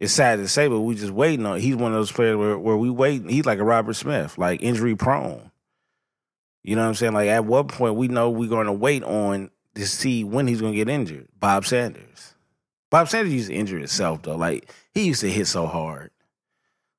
it's 0.00 0.14
sad 0.14 0.38
to 0.38 0.48
say, 0.48 0.66
but 0.66 0.80
we 0.80 0.94
just 0.94 1.12
waiting 1.12 1.44
on. 1.44 1.60
He's 1.60 1.76
one 1.76 1.92
of 1.92 1.98
those 1.98 2.10
players 2.10 2.36
where, 2.36 2.58
where 2.58 2.76
we 2.76 2.88
wait. 2.88 3.28
He's 3.28 3.44
like 3.44 3.58
a 3.58 3.64
Robert 3.64 3.94
Smith, 3.94 4.38
like 4.38 4.62
injury 4.62 4.96
prone. 4.96 5.50
You 6.62 6.74
know 6.74 6.82
what 6.82 6.88
I'm 6.88 6.94
saying? 6.94 7.12
Like 7.12 7.28
at 7.28 7.44
what 7.44 7.68
point 7.68 7.96
we 7.96 8.08
know 8.08 8.30
we're 8.30 8.48
going 8.48 8.66
to 8.66 8.72
wait 8.72 9.02
on 9.04 9.50
to 9.74 9.86
see 9.86 10.24
when 10.24 10.46
he's 10.46 10.60
going 10.60 10.72
to 10.72 10.76
get 10.76 10.88
injured. 10.88 11.28
Bob 11.38 11.66
Sanders. 11.66 12.29
Bob 12.90 13.08
Sanders 13.08 13.32
used 13.32 13.48
to 13.48 13.54
injure 13.54 13.78
himself 13.78 14.22
though. 14.22 14.36
Like 14.36 14.72
he 14.92 15.04
used 15.04 15.20
to 15.20 15.30
hit 15.30 15.46
so 15.46 15.66
hard, 15.66 16.10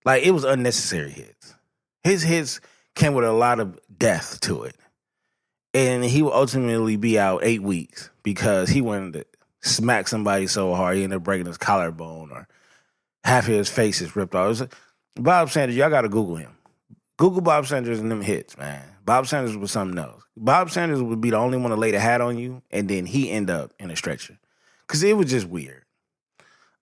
like 0.05 0.23
it 0.23 0.31
was 0.31 0.43
unnecessary 0.43 1.11
hits. 1.11 1.53
His 2.03 2.23
hits 2.23 2.61
came 2.95 3.13
with 3.13 3.25
a 3.25 3.31
lot 3.31 3.59
of 3.59 3.79
death 3.97 4.39
to 4.41 4.63
it, 4.63 4.75
and 5.73 6.03
he 6.03 6.21
would 6.21 6.33
ultimately 6.33 6.95
be 6.95 7.19
out 7.19 7.43
eight 7.43 7.61
weeks 7.61 8.09
because 8.23 8.69
he 8.69 8.81
wanted 8.81 9.13
to 9.13 9.25
smack 9.61 10.07
somebody 10.07 10.47
so 10.47 10.73
hard 10.73 10.97
he 10.97 11.03
ended 11.03 11.17
up 11.17 11.23
breaking 11.23 11.45
his 11.45 11.57
collarbone 11.57 12.31
or 12.31 12.47
half 13.23 13.47
of 13.47 13.53
his 13.53 13.69
face 13.69 14.01
is 14.01 14.15
ripped 14.15 14.33
off. 14.33 14.61
Bob 15.15 15.49
Sanders, 15.49 15.75
y'all 15.75 15.89
got 15.89 16.01
to 16.01 16.09
Google 16.09 16.37
him. 16.37 16.55
Google 17.17 17.41
Bob 17.41 17.67
Sanders 17.67 17.99
and 17.99 18.09
them 18.09 18.21
hits, 18.21 18.57
man. 18.57 18.81
Bob 19.05 19.27
Sanders 19.27 19.57
was 19.57 19.71
something 19.71 19.99
else. 19.99 20.23
Bob 20.37 20.71
Sanders 20.71 21.03
would 21.03 21.21
be 21.21 21.29
the 21.29 21.37
only 21.37 21.57
one 21.57 21.69
to 21.69 21.75
lay 21.75 21.91
the 21.91 21.99
hat 21.99 22.21
on 22.21 22.37
you, 22.37 22.63
and 22.71 22.89
then 22.89 23.05
he 23.05 23.29
end 23.29 23.49
up 23.49 23.73
in 23.77 23.91
a 23.91 23.95
stretcher 23.95 24.39
because 24.91 25.03
it 25.03 25.15
was 25.15 25.29
just 25.29 25.47
weird. 25.47 25.85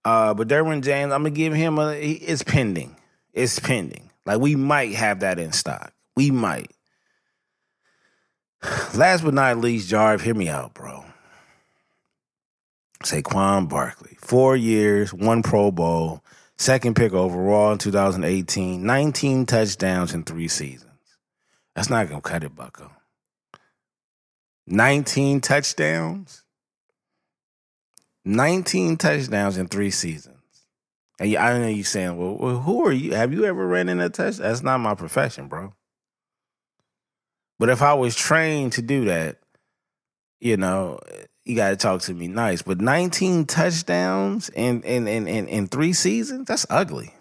Uh, 0.04 0.34
but 0.34 0.48
Derwin 0.48 0.82
James, 0.82 1.14
I'm 1.14 1.22
gonna 1.22 1.30
give 1.30 1.54
him 1.54 1.78
a. 1.78 1.94
It's 1.94 2.42
pending. 2.42 2.96
It's 3.34 3.60
pending. 3.60 4.10
Like 4.26 4.40
we 4.40 4.56
might 4.56 4.96
have 4.96 5.20
that 5.20 5.38
in 5.38 5.52
stock. 5.52 5.94
We 6.16 6.32
might. 6.32 6.72
Last 8.96 9.24
but 9.24 9.36
not 9.36 9.58
least, 9.58 9.90
Jarve, 9.90 10.22
hear 10.22 10.34
me 10.34 10.50
out, 10.50 10.74
bro. 10.74 11.06
Saquon 13.04 13.70
Barkley, 13.70 14.18
four 14.20 14.56
years, 14.56 15.14
one 15.14 15.44
Pro 15.44 15.72
Bowl, 15.72 16.24
second 16.58 16.96
pick 16.96 17.14
overall 17.14 17.72
in 17.74 17.78
2018, 17.78 18.84
19 18.84 19.46
touchdowns 19.46 20.16
in 20.16 20.24
three 20.24 20.48
seasons. 20.48 20.90
That's 21.76 21.92
not 21.92 22.10
gonna 22.10 22.22
cut 22.22 22.44
it, 22.44 22.56
Bucko. 22.56 22.92
19 24.66 25.42
touchdowns. 25.42 26.44
19 28.30 28.98
touchdowns 28.98 29.58
in 29.58 29.68
three 29.68 29.92
seasons. 29.92 30.38
And 31.20 31.36
I 31.36 31.58
know 31.58 31.68
you 31.68 31.84
saying, 31.84 32.16
well, 32.18 32.60
who 32.60 32.86
are 32.86 32.92
you? 32.92 33.14
Have 33.14 33.34
you 33.34 33.46
ever 33.46 33.68
ran 33.68 33.90
in 33.90 34.00
a 34.00 34.10
touchdown? 34.10 34.48
That's 34.48 34.64
not 34.64 34.80
my 34.80 34.96
profession, 34.96 35.48
bro. 35.48 35.74
But 37.58 37.70
if 37.70 37.82
I 37.82 37.94
was 37.94 38.16
trained 38.16 38.74
to 38.74 38.82
do 38.82 39.06
that, 39.06 39.38
you 40.40 40.56
know, 40.56 41.00
you 41.44 41.56
got 41.56 41.72
to 41.72 41.76
talk 41.76 42.02
to 42.04 42.14
me 42.14 42.28
nice. 42.28 42.62
But 42.62 42.80
19 42.80 43.46
touchdowns 43.46 44.50
in 44.50 44.82
in 44.84 45.08
in 45.08 45.28
in, 45.28 45.48
in 45.48 45.68
three 45.68 45.92
seasons, 45.92 46.48
that's 46.48 46.66
ugly. 46.70 47.14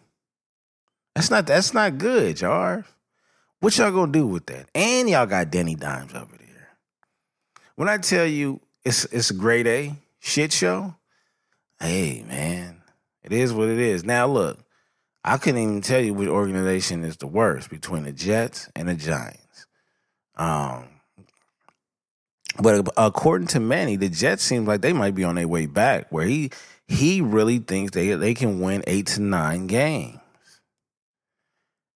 That's 1.14 1.30
not 1.30 1.46
that's 1.46 1.74
not 1.74 1.98
good, 1.98 2.40
y'all. 2.40 2.84
What 3.60 3.76
y'all 3.76 3.90
gonna 3.90 4.12
do 4.12 4.26
with 4.26 4.46
that? 4.46 4.68
And 4.74 5.08
y'all 5.08 5.26
got 5.26 5.50
Danny 5.50 5.74
Dimes 5.74 6.14
over 6.14 6.36
there. 6.36 6.76
When 7.74 7.88
I 7.88 7.96
tell 7.98 8.26
you 8.26 8.60
it's 8.84 9.06
it's 9.06 9.30
a 9.30 9.34
grade 9.34 9.66
A 9.66 9.96
shit 10.20 10.52
show, 10.52 10.94
hey 11.80 12.24
man, 12.26 12.82
it 13.22 13.32
is 13.32 13.52
what 13.52 13.68
it 13.68 13.78
is. 13.78 14.04
Now 14.04 14.26
look, 14.26 14.58
I 15.24 15.36
couldn't 15.36 15.60
even 15.60 15.80
tell 15.82 16.00
you 16.00 16.14
which 16.14 16.28
organization 16.28 17.04
is 17.04 17.16
the 17.16 17.26
worst 17.26 17.70
between 17.70 18.04
the 18.04 18.12
Jets 18.12 18.70
and 18.74 18.88
the 18.88 18.94
Giants. 18.94 19.66
Um, 20.36 20.88
but 22.60 22.88
according 22.96 23.48
to 23.48 23.60
Manny, 23.60 23.96
the 23.96 24.08
Jets 24.08 24.42
seem 24.42 24.64
like 24.64 24.80
they 24.80 24.92
might 24.92 25.14
be 25.14 25.24
on 25.24 25.36
their 25.36 25.46
way 25.46 25.66
back, 25.66 26.06
where 26.10 26.26
he 26.26 26.50
he 26.86 27.20
really 27.20 27.58
thinks 27.58 27.92
they 27.92 28.14
they 28.14 28.34
can 28.34 28.60
win 28.60 28.82
eight 28.86 29.06
to 29.08 29.20
nine 29.20 29.66
games. 29.66 30.18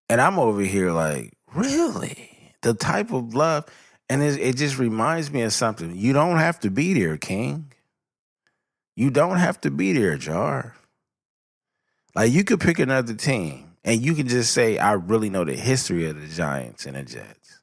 And 0.09 0.21
I'm 0.21 0.38
over 0.38 0.62
here 0.62 0.90
like, 0.90 1.35
really? 1.55 2.53
The 2.62 2.75
type 2.75 3.12
of 3.12 3.35
love, 3.35 3.64
and 4.09 4.23
it, 4.23 4.40
it 4.40 4.57
just 4.57 4.79
reminds 4.79 5.31
me 5.31 5.43
of 5.43 5.53
something. 5.53 5.97
You 5.97 6.12
don't 6.12 6.38
have 6.38 6.59
to 6.61 6.71
be 6.71 6.93
there, 6.95 7.16
King. 7.16 7.73
You 9.00 9.08
don't 9.08 9.38
have 9.38 9.58
to 9.62 9.70
be 9.70 9.94
there, 9.94 10.18
Jar. 10.18 10.76
Like 12.14 12.32
you 12.32 12.44
could 12.44 12.60
pick 12.60 12.78
another 12.78 13.14
team, 13.14 13.72
and 13.82 14.02
you 14.02 14.14
can 14.14 14.28
just 14.28 14.52
say, 14.52 14.76
I 14.76 14.92
really 14.92 15.30
know 15.30 15.42
the 15.42 15.54
history 15.54 16.06
of 16.06 16.20
the 16.20 16.28
Giants 16.28 16.84
and 16.84 16.96
the 16.96 17.02
Jets. 17.02 17.62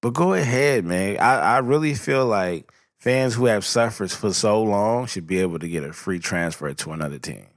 But 0.00 0.14
go 0.14 0.34
ahead, 0.34 0.84
man. 0.84 1.18
I, 1.18 1.40
I 1.40 1.58
really 1.58 1.94
feel 1.94 2.26
like 2.26 2.70
fans 2.96 3.34
who 3.34 3.46
have 3.46 3.64
suffered 3.64 4.12
for 4.12 4.32
so 4.32 4.62
long 4.62 5.06
should 5.06 5.26
be 5.26 5.40
able 5.40 5.58
to 5.58 5.68
get 5.68 5.82
a 5.82 5.92
free 5.92 6.20
transfer 6.20 6.72
to 6.72 6.92
another 6.92 7.18
team. 7.18 7.48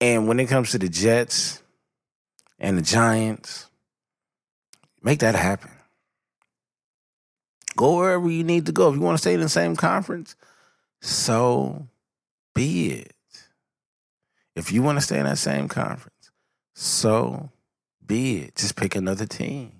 And 0.00 0.28
when 0.28 0.38
it 0.38 0.46
comes 0.46 0.70
to 0.70 0.78
the 0.78 0.88
Jets 0.88 1.60
and 2.60 2.78
the 2.78 2.82
Giants, 2.82 3.66
make 5.02 5.18
that 5.18 5.34
happen. 5.34 5.72
Go 7.74 7.96
wherever 7.96 8.30
you 8.30 8.44
need 8.44 8.66
to 8.66 8.72
go. 8.72 8.90
If 8.90 8.94
you 8.94 9.00
want 9.00 9.16
to 9.16 9.20
stay 9.20 9.34
in 9.34 9.40
the 9.40 9.48
same 9.48 9.74
conference, 9.74 10.36
so 11.06 11.88
be 12.54 12.90
it. 12.90 13.14
If 14.54 14.72
you 14.72 14.82
want 14.82 14.98
to 14.98 15.04
stay 15.04 15.18
in 15.18 15.24
that 15.24 15.38
same 15.38 15.68
conference, 15.68 16.30
so 16.74 17.50
be 18.04 18.38
it. 18.38 18.56
Just 18.56 18.76
pick 18.76 18.94
another 18.94 19.26
team 19.26 19.76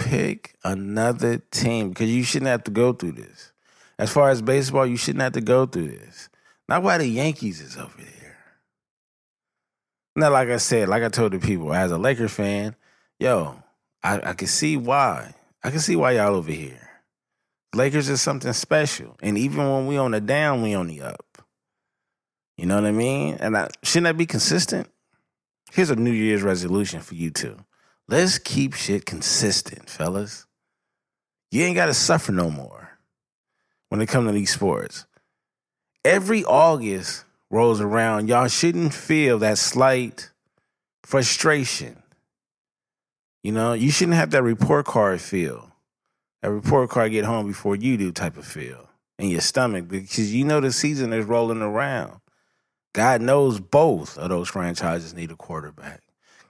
pick 0.00 0.54
another 0.64 1.38
team 1.50 1.90
because 1.90 2.10
you 2.10 2.24
shouldn't 2.24 2.48
have 2.48 2.64
to 2.64 2.70
go 2.70 2.92
through 2.92 3.12
this. 3.12 3.52
As 3.98 4.10
far 4.10 4.30
as 4.30 4.40
baseball, 4.40 4.86
you 4.86 4.96
shouldn't 4.96 5.22
have 5.22 5.34
to 5.34 5.40
go 5.40 5.66
through 5.66 5.88
this. 5.88 6.28
Not 6.68 6.82
why 6.82 6.98
the 6.98 7.06
Yankees 7.06 7.60
is 7.60 7.76
over 7.76 7.92
there. 7.98 8.38
Now, 10.16 10.30
like 10.30 10.48
I 10.48 10.56
said, 10.56 10.88
like 10.88 11.02
I 11.02 11.08
told 11.08 11.32
the 11.32 11.38
people, 11.38 11.72
as 11.72 11.92
a 11.92 11.98
Lakers 11.98 12.32
fan, 12.32 12.74
yo, 13.18 13.62
I, 14.02 14.30
I 14.30 14.32
can 14.32 14.48
see 14.48 14.76
why. 14.76 15.34
I 15.62 15.70
can 15.70 15.80
see 15.80 15.96
why 15.96 16.12
y'all 16.12 16.34
over 16.34 16.50
here. 16.50 16.89
Lakers 17.74 18.08
is 18.08 18.20
something 18.20 18.52
special. 18.52 19.16
And 19.22 19.38
even 19.38 19.70
when 19.70 19.86
we 19.86 19.96
on 19.96 20.10
the 20.10 20.20
down, 20.20 20.62
we 20.62 20.74
on 20.74 20.88
the 20.88 21.02
up. 21.02 21.24
You 22.56 22.66
know 22.66 22.74
what 22.74 22.84
I 22.84 22.92
mean? 22.92 23.36
And 23.40 23.56
I, 23.56 23.68
shouldn't 23.82 24.04
that 24.04 24.18
be 24.18 24.26
consistent? 24.26 24.88
Here's 25.72 25.90
a 25.90 25.96
New 25.96 26.10
Year's 26.10 26.42
resolution 26.42 27.00
for 27.00 27.14
you 27.14 27.30
two. 27.30 27.56
Let's 28.08 28.38
keep 28.38 28.74
shit 28.74 29.06
consistent, 29.06 29.88
fellas. 29.88 30.46
You 31.52 31.62
ain't 31.64 31.76
got 31.76 31.86
to 31.86 31.94
suffer 31.94 32.32
no 32.32 32.50
more 32.50 32.98
when 33.88 34.00
it 34.00 34.08
comes 34.08 34.28
to 34.28 34.32
these 34.32 34.52
sports. 34.52 35.06
Every 36.04 36.44
August 36.44 37.24
rolls 37.50 37.80
around, 37.80 38.28
y'all 38.28 38.48
shouldn't 38.48 38.94
feel 38.94 39.38
that 39.38 39.58
slight 39.58 40.30
frustration. 41.04 42.02
You 43.42 43.52
know, 43.52 43.72
you 43.72 43.90
shouldn't 43.90 44.16
have 44.16 44.30
that 44.32 44.42
report 44.42 44.86
card 44.86 45.20
feel. 45.20 45.69
That 46.42 46.50
report 46.50 46.90
card 46.90 47.12
get 47.12 47.24
home 47.24 47.46
before 47.46 47.76
you 47.76 47.96
do 47.96 48.12
type 48.12 48.36
of 48.36 48.46
feel 48.46 48.88
in 49.18 49.28
your 49.28 49.42
stomach 49.42 49.88
because 49.88 50.34
you 50.34 50.44
know 50.44 50.60
the 50.60 50.72
season 50.72 51.12
is 51.12 51.26
rolling 51.26 51.60
around. 51.60 52.20
God 52.92 53.20
knows 53.20 53.60
both 53.60 54.18
of 54.18 54.30
those 54.30 54.48
franchises 54.48 55.14
need 55.14 55.30
a 55.30 55.36
quarterback. 55.36 56.00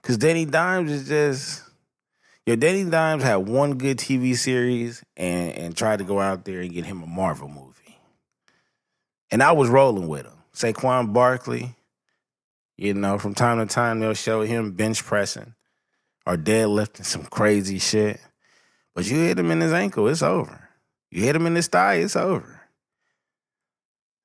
Because 0.01 0.17
Danny 0.17 0.45
Dimes 0.45 0.91
is 0.91 1.07
just, 1.07 1.63
yo, 2.45 2.55
Danny 2.55 2.89
Dimes 2.89 3.21
had 3.21 3.47
one 3.47 3.77
good 3.77 3.97
TV 3.97 4.35
series 4.35 5.03
and, 5.15 5.51
and 5.51 5.77
tried 5.77 5.99
to 5.99 6.03
go 6.03 6.19
out 6.19 6.45
there 6.45 6.61
and 6.61 6.73
get 6.73 6.85
him 6.85 7.03
a 7.03 7.07
Marvel 7.07 7.47
movie. 7.47 7.99
And 9.29 9.43
I 9.43 9.51
was 9.51 9.69
rolling 9.69 10.07
with 10.07 10.25
him. 10.25 10.33
Saquon 10.53 11.13
Barkley, 11.13 11.75
you 12.77 12.93
know, 12.93 13.17
from 13.17 13.35
time 13.35 13.59
to 13.59 13.71
time 13.71 13.99
they'll 13.99 14.13
show 14.13 14.41
him 14.41 14.71
bench 14.71 15.03
pressing 15.03 15.53
or 16.25 16.35
deadlifting 16.35 17.05
some 17.05 17.23
crazy 17.25 17.77
shit. 17.77 18.19
But 18.93 19.09
you 19.09 19.17
hit 19.17 19.39
him 19.39 19.51
in 19.51 19.61
his 19.61 19.73
ankle, 19.73 20.07
it's 20.07 20.21
over. 20.21 20.69
You 21.09 21.23
hit 21.23 21.35
him 21.35 21.47
in 21.47 21.55
his 21.55 21.67
thigh, 21.67 21.95
it's 21.95 22.15
over. 22.15 22.61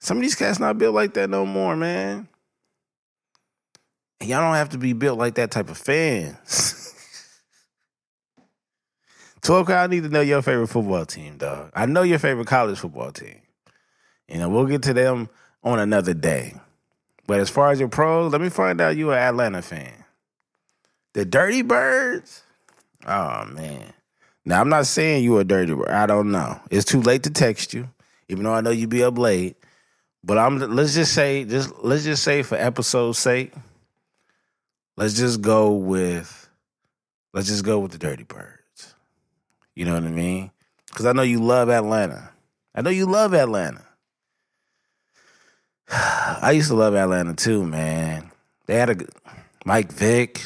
Some 0.01 0.19
of 0.19 0.23
these 0.23 0.35
cats 0.35 0.59
not 0.59 0.79
built 0.79 0.95
like 0.95 1.15
that 1.15 1.31
no 1.31 1.47
more, 1.47 1.77
man 1.77 2.29
y'all 4.21 4.41
don't 4.41 4.55
have 4.55 4.71
to 4.71 4.79
be 4.79 4.93
built 4.93 5.19
like 5.19 5.35
that 5.35 5.51
type 5.51 5.69
of 5.71 5.79
fans. 5.79 6.95
12 9.43 9.71
I 9.71 9.87
need 9.87 10.03
to 10.03 10.09
know 10.09 10.23
your 10.23 10.43
favorite 10.43 10.69
football 10.69 11.07
team, 11.07 11.37
dog. 11.37 11.71
I 11.75 11.87
know 11.87 12.03
your 12.03 12.19
favorite 12.19 12.49
college 12.49 12.79
football 12.79 13.13
team. 13.13 13.41
You 14.29 14.39
know, 14.39 14.49
we'll 14.49 14.67
get 14.67 14.83
to 14.85 14.93
them 14.93 15.29
on 15.63 15.79
another 15.79 16.15
day. 16.15 16.55
But 17.27 17.41
as 17.41 17.51
far 17.51 17.71
as 17.71 17.79
your 17.79 17.89
pros, 17.89 18.33
let 18.33 18.41
me 18.41 18.49
find 18.49 18.81
out 18.81 18.97
you're 18.97 19.13
an 19.13 19.19
Atlanta 19.19 19.63
fan. 19.63 20.05
The 21.13 21.25
Dirty 21.25 21.63
Birds? 21.63 22.43
Oh 23.07 23.45
man. 23.47 23.93
Now 24.47 24.61
I'm 24.61 24.69
not 24.69 24.87
saying 24.87 25.25
you 25.25 25.39
a 25.39 25.45
dirty 25.45 25.75
bird. 25.75 25.89
I 25.89 26.07
don't 26.07 26.31
know. 26.31 26.61
It's 26.71 26.85
too 26.85 27.03
late 27.03 27.25
to 27.25 27.31
text 27.31 27.75
you, 27.75 27.89
even 28.29 28.45
though 28.45 28.55
I 28.55 28.61
know 28.61 28.71
you'd 28.71 28.89
be 28.89 29.03
up 29.03 29.19
late. 29.19 29.57
But 30.23 30.39
I'm 30.39 30.59
let's 30.59 30.95
just 30.95 31.13
say 31.13 31.45
just 31.45 31.73
let's 31.83 32.05
just 32.05 32.23
say 32.23 32.45
for 32.45 32.55
episode's 32.55 33.19
sake, 33.19 33.53
let's 34.97 35.15
just 35.15 35.41
go 35.41 35.73
with 35.73 36.49
let's 37.35 37.49
just 37.49 37.65
go 37.65 37.81
with 37.81 37.91
the 37.91 37.99
Dirty 37.99 38.23
Birds. 38.23 38.95
You 39.75 39.85
know 39.85 39.95
what 39.95 40.05
I 40.05 40.11
mean? 40.11 40.53
Because 40.87 41.07
I 41.07 41.13
know 41.13 41.23
you 41.23 41.41
love 41.41 41.69
Atlanta. 41.69 42.31
I 42.73 42.83
know 42.83 42.91
you 42.91 43.07
love 43.07 43.35
Atlanta. 43.35 43.85
I 45.91 46.53
used 46.53 46.69
to 46.69 46.75
love 46.75 46.95
Atlanta 46.95 47.35
too, 47.35 47.65
man. 47.65 48.31
They 48.67 48.77
had 48.77 48.91
a 48.91 49.07
Mike 49.65 49.93
Vick, 49.93 50.45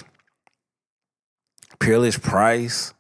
Peerless 1.79 2.19
Price, 2.19 2.95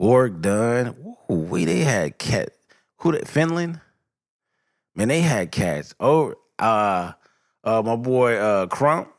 Warrick 0.00 0.40
Dunn. 0.40 0.96
We 1.28 1.66
they 1.66 1.80
had 1.80 2.16
cat 2.16 2.54
who 2.96 3.12
that 3.12 3.28
Finland? 3.28 3.82
Man, 4.94 5.08
they 5.08 5.20
had 5.20 5.52
cats. 5.52 5.94
Oh, 6.00 6.34
uh, 6.58 7.12
uh, 7.62 7.82
my 7.84 7.96
boy 7.96 8.36
uh 8.36 8.66
Crump. 8.68 9.12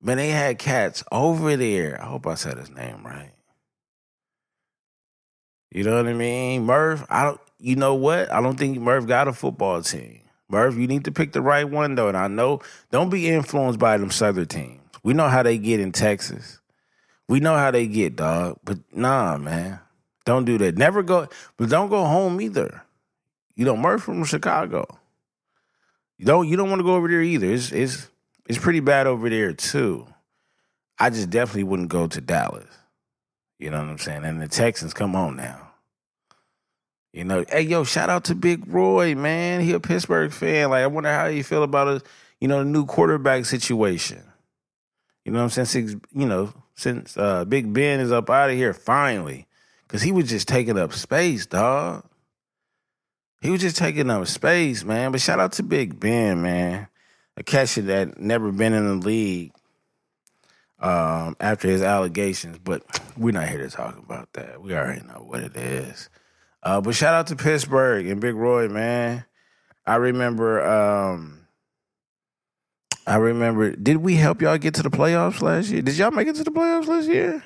Man, 0.00 0.16
they 0.16 0.30
had 0.30 0.58
cats 0.58 1.04
over 1.12 1.54
there. 1.58 2.00
I 2.02 2.06
hope 2.06 2.26
I 2.26 2.34
said 2.34 2.56
his 2.56 2.70
name 2.70 3.04
right. 3.04 3.32
You 5.70 5.84
know 5.84 5.96
what 5.96 6.08
I 6.08 6.14
mean? 6.14 6.64
Murph, 6.64 7.04
I 7.10 7.24
don't 7.24 7.40
you 7.58 7.76
know 7.76 7.94
what? 7.94 8.32
I 8.32 8.40
don't 8.40 8.58
think 8.58 8.78
Murph 8.78 9.06
got 9.06 9.28
a 9.28 9.34
football 9.34 9.82
team. 9.82 10.22
Murph, 10.48 10.76
you 10.76 10.86
need 10.86 11.04
to 11.04 11.12
pick 11.12 11.32
the 11.32 11.42
right 11.42 11.68
one 11.68 11.94
though. 11.94 12.08
And 12.08 12.16
I 12.16 12.28
know 12.28 12.62
don't 12.90 13.10
be 13.10 13.28
influenced 13.28 13.78
by 13.78 13.98
them 13.98 14.10
southern 14.10 14.46
teams. 14.46 14.80
We 15.02 15.12
know 15.12 15.28
how 15.28 15.42
they 15.42 15.58
get 15.58 15.78
in 15.78 15.92
Texas. 15.92 16.58
We 17.28 17.40
know 17.40 17.56
how 17.56 17.70
they 17.70 17.86
get, 17.86 18.16
dog. 18.16 18.58
But 18.64 18.78
nah, 18.92 19.36
man. 19.36 19.80
Don't 20.28 20.44
do 20.44 20.58
that. 20.58 20.76
Never 20.76 21.02
go 21.02 21.26
but 21.56 21.70
don't 21.70 21.88
go 21.88 22.04
home 22.04 22.38
either. 22.42 22.82
You 23.56 23.64
know, 23.64 23.78
Murph 23.78 24.02
from 24.02 24.24
Chicago. 24.24 24.86
You 26.18 26.26
don't 26.26 26.46
you 26.46 26.56
don't 26.56 26.68
want 26.68 26.80
to 26.80 26.84
go 26.84 26.96
over 26.96 27.08
there 27.08 27.22
either. 27.22 27.50
It's 27.50 27.72
it's 27.72 28.08
it's 28.46 28.58
pretty 28.58 28.80
bad 28.80 29.06
over 29.06 29.30
there 29.30 29.54
too. 29.54 30.06
I 30.98 31.08
just 31.08 31.30
definitely 31.30 31.64
wouldn't 31.64 31.88
go 31.88 32.08
to 32.08 32.20
Dallas. 32.20 32.68
You 33.58 33.70
know 33.70 33.78
what 33.78 33.88
I'm 33.88 33.98
saying? 33.98 34.24
And 34.24 34.40
the 34.40 34.48
Texans, 34.48 34.92
come 34.92 35.16
on 35.16 35.36
now. 35.36 35.70
You 37.14 37.24
know, 37.24 37.46
hey 37.48 37.62
yo, 37.62 37.84
shout 37.84 38.10
out 38.10 38.24
to 38.24 38.34
Big 38.34 38.64
Roy, 38.66 39.14
man. 39.14 39.62
He 39.62 39.72
a 39.72 39.80
Pittsburgh 39.80 40.30
fan. 40.30 40.68
Like, 40.68 40.82
I 40.82 40.86
wonder 40.88 41.10
how 41.10 41.24
you 41.24 41.42
feel 41.42 41.62
about 41.62 41.88
a, 41.88 42.02
you 42.38 42.48
know, 42.48 42.58
the 42.58 42.68
new 42.68 42.84
quarterback 42.84 43.46
situation. 43.46 44.22
You 45.24 45.32
know 45.32 45.38
what 45.38 45.44
I'm 45.44 45.64
saying? 45.64 45.88
Since 45.88 45.96
you 46.14 46.26
know, 46.26 46.52
since 46.78 47.16
uh, 47.16 47.44
Big 47.44 47.72
Ben 47.72 47.98
is 47.98 48.12
up 48.12 48.30
out 48.30 48.50
of 48.50 48.56
here 48.56 48.72
finally, 48.72 49.48
because 49.86 50.00
he 50.00 50.12
was 50.12 50.28
just 50.28 50.46
taking 50.46 50.78
up 50.78 50.92
space, 50.92 51.44
dog. 51.44 52.04
He 53.40 53.50
was 53.50 53.60
just 53.60 53.76
taking 53.76 54.08
up 54.10 54.26
space, 54.28 54.84
man. 54.84 55.10
But 55.10 55.20
shout 55.20 55.40
out 55.40 55.52
to 55.54 55.64
Big 55.64 55.98
Ben, 55.98 56.40
man. 56.40 56.86
A 57.36 57.42
catcher 57.42 57.82
that 57.82 58.20
never 58.20 58.52
been 58.52 58.74
in 58.74 58.86
the 58.86 59.06
league 59.06 59.52
um, 60.78 61.36
after 61.40 61.66
his 61.66 61.82
allegations, 61.82 62.58
but 62.58 62.82
we're 63.16 63.32
not 63.32 63.48
here 63.48 63.58
to 63.58 63.70
talk 63.70 63.98
about 63.98 64.32
that. 64.34 64.62
We 64.62 64.72
already 64.74 65.04
know 65.04 65.24
what 65.26 65.40
it 65.40 65.56
is. 65.56 66.08
Uh, 66.62 66.80
but 66.80 66.94
shout 66.94 67.14
out 67.14 67.26
to 67.28 67.36
Pittsburgh 67.36 68.06
and 68.06 68.20
Big 68.20 68.36
Roy, 68.36 68.68
man. 68.68 69.24
I 69.84 69.96
remember. 69.96 70.64
Um, 70.64 71.37
I 73.08 73.16
remember. 73.16 73.74
Did 73.74 73.96
we 73.98 74.16
help 74.16 74.42
y'all 74.42 74.58
get 74.58 74.74
to 74.74 74.82
the 74.82 74.90
playoffs 74.90 75.40
last 75.40 75.70
year? 75.70 75.80
Did 75.80 75.96
y'all 75.96 76.10
make 76.10 76.28
it 76.28 76.36
to 76.36 76.44
the 76.44 76.50
playoffs 76.50 76.86
last 76.86 77.08
year? 77.08 77.42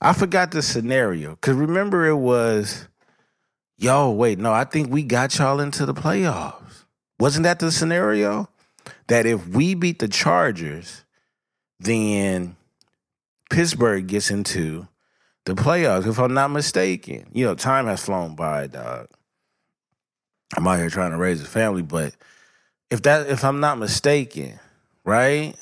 I 0.00 0.12
forgot 0.12 0.52
the 0.52 0.62
scenario 0.62 1.30
because 1.30 1.56
remember 1.56 2.06
it 2.06 2.16
was, 2.16 2.86
yo, 3.76 4.12
wait, 4.12 4.38
no, 4.38 4.52
I 4.52 4.62
think 4.64 4.90
we 4.90 5.02
got 5.02 5.36
y'all 5.38 5.58
into 5.58 5.86
the 5.86 5.94
playoffs. 5.94 6.84
Wasn't 7.18 7.42
that 7.42 7.58
the 7.58 7.72
scenario? 7.72 8.48
That 9.08 9.26
if 9.26 9.48
we 9.48 9.74
beat 9.74 9.98
the 9.98 10.06
Chargers, 10.06 11.04
then 11.80 12.56
Pittsburgh 13.50 14.06
gets 14.06 14.30
into 14.30 14.86
the 15.46 15.54
playoffs, 15.54 16.06
if 16.06 16.20
I'm 16.20 16.34
not 16.34 16.52
mistaken. 16.52 17.26
You 17.32 17.46
know, 17.46 17.54
time 17.56 17.86
has 17.86 18.04
flown 18.04 18.36
by, 18.36 18.68
dog. 18.68 19.08
I'm 20.56 20.66
out 20.68 20.78
here 20.78 20.90
trying 20.90 21.10
to 21.10 21.16
raise 21.16 21.42
a 21.42 21.46
family, 21.46 21.82
but 21.82 22.14
if 22.90 23.02
that 23.02 23.26
if 23.28 23.44
I'm 23.44 23.58
not 23.58 23.78
mistaken, 23.78 24.60
right? 25.06 25.54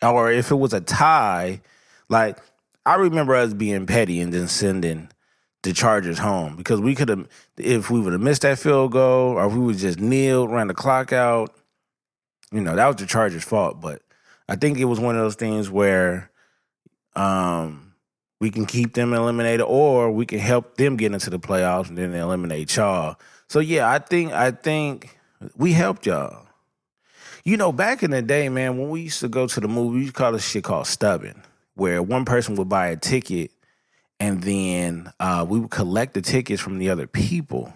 Or 0.00 0.32
if 0.32 0.50
it 0.50 0.54
was 0.54 0.72
a 0.72 0.80
tie, 0.80 1.60
like 2.08 2.38
I 2.86 2.94
remember 2.94 3.34
us 3.34 3.52
being 3.52 3.84
petty 3.84 4.20
and 4.20 4.32
then 4.32 4.48
sending 4.48 5.10
the 5.62 5.72
Chargers 5.74 6.18
home 6.18 6.56
because 6.56 6.80
we 6.80 6.94
could 6.94 7.10
have, 7.10 7.28
if 7.58 7.90
we 7.90 8.00
would 8.00 8.12
have 8.12 8.22
missed 8.22 8.42
that 8.42 8.58
field 8.58 8.92
goal 8.92 9.32
or 9.32 9.46
if 9.46 9.52
we 9.52 9.58
would 9.58 9.76
just 9.76 10.00
kneel, 10.00 10.48
ran 10.48 10.68
the 10.68 10.74
clock 10.74 11.12
out, 11.12 11.54
you 12.50 12.60
know, 12.60 12.74
that 12.76 12.86
was 12.86 12.96
the 12.96 13.06
Chargers' 13.06 13.44
fault. 13.44 13.80
But 13.80 14.00
I 14.48 14.56
think 14.56 14.78
it 14.78 14.86
was 14.86 15.00
one 15.00 15.16
of 15.16 15.20
those 15.20 15.34
things 15.34 15.68
where 15.68 16.30
um, 17.16 17.92
we 18.40 18.50
can 18.50 18.64
keep 18.64 18.94
them 18.94 19.12
eliminated 19.12 19.62
or 19.62 20.12
we 20.12 20.24
can 20.24 20.38
help 20.38 20.76
them 20.76 20.96
get 20.96 21.12
into 21.12 21.30
the 21.30 21.40
playoffs 21.40 21.88
and 21.88 21.98
then 21.98 22.14
eliminate 22.14 22.74
y'all. 22.76 23.16
So 23.48 23.58
yeah, 23.58 23.90
I 23.90 23.98
think 23.98 24.32
I 24.32 24.52
think 24.52 25.18
we 25.56 25.72
helped 25.72 26.06
y'all. 26.06 26.47
You 27.48 27.56
know, 27.56 27.72
back 27.72 28.02
in 28.02 28.10
the 28.10 28.20
day, 28.20 28.50
man, 28.50 28.76
when 28.76 28.90
we 28.90 29.00
used 29.00 29.20
to 29.20 29.28
go 29.28 29.46
to 29.46 29.58
the 29.58 29.68
movie, 29.68 30.04
we 30.04 30.10
call 30.10 30.32
this 30.32 30.46
shit 30.46 30.64
called 30.64 30.86
stubbing 30.86 31.42
where 31.76 32.02
one 32.02 32.26
person 32.26 32.56
would 32.56 32.68
buy 32.68 32.88
a 32.88 32.96
ticket 32.98 33.52
and 34.20 34.42
then 34.42 35.10
uh, 35.18 35.46
we 35.48 35.58
would 35.58 35.70
collect 35.70 36.12
the 36.12 36.20
tickets 36.20 36.60
from 36.60 36.76
the 36.76 36.90
other 36.90 37.06
people 37.06 37.72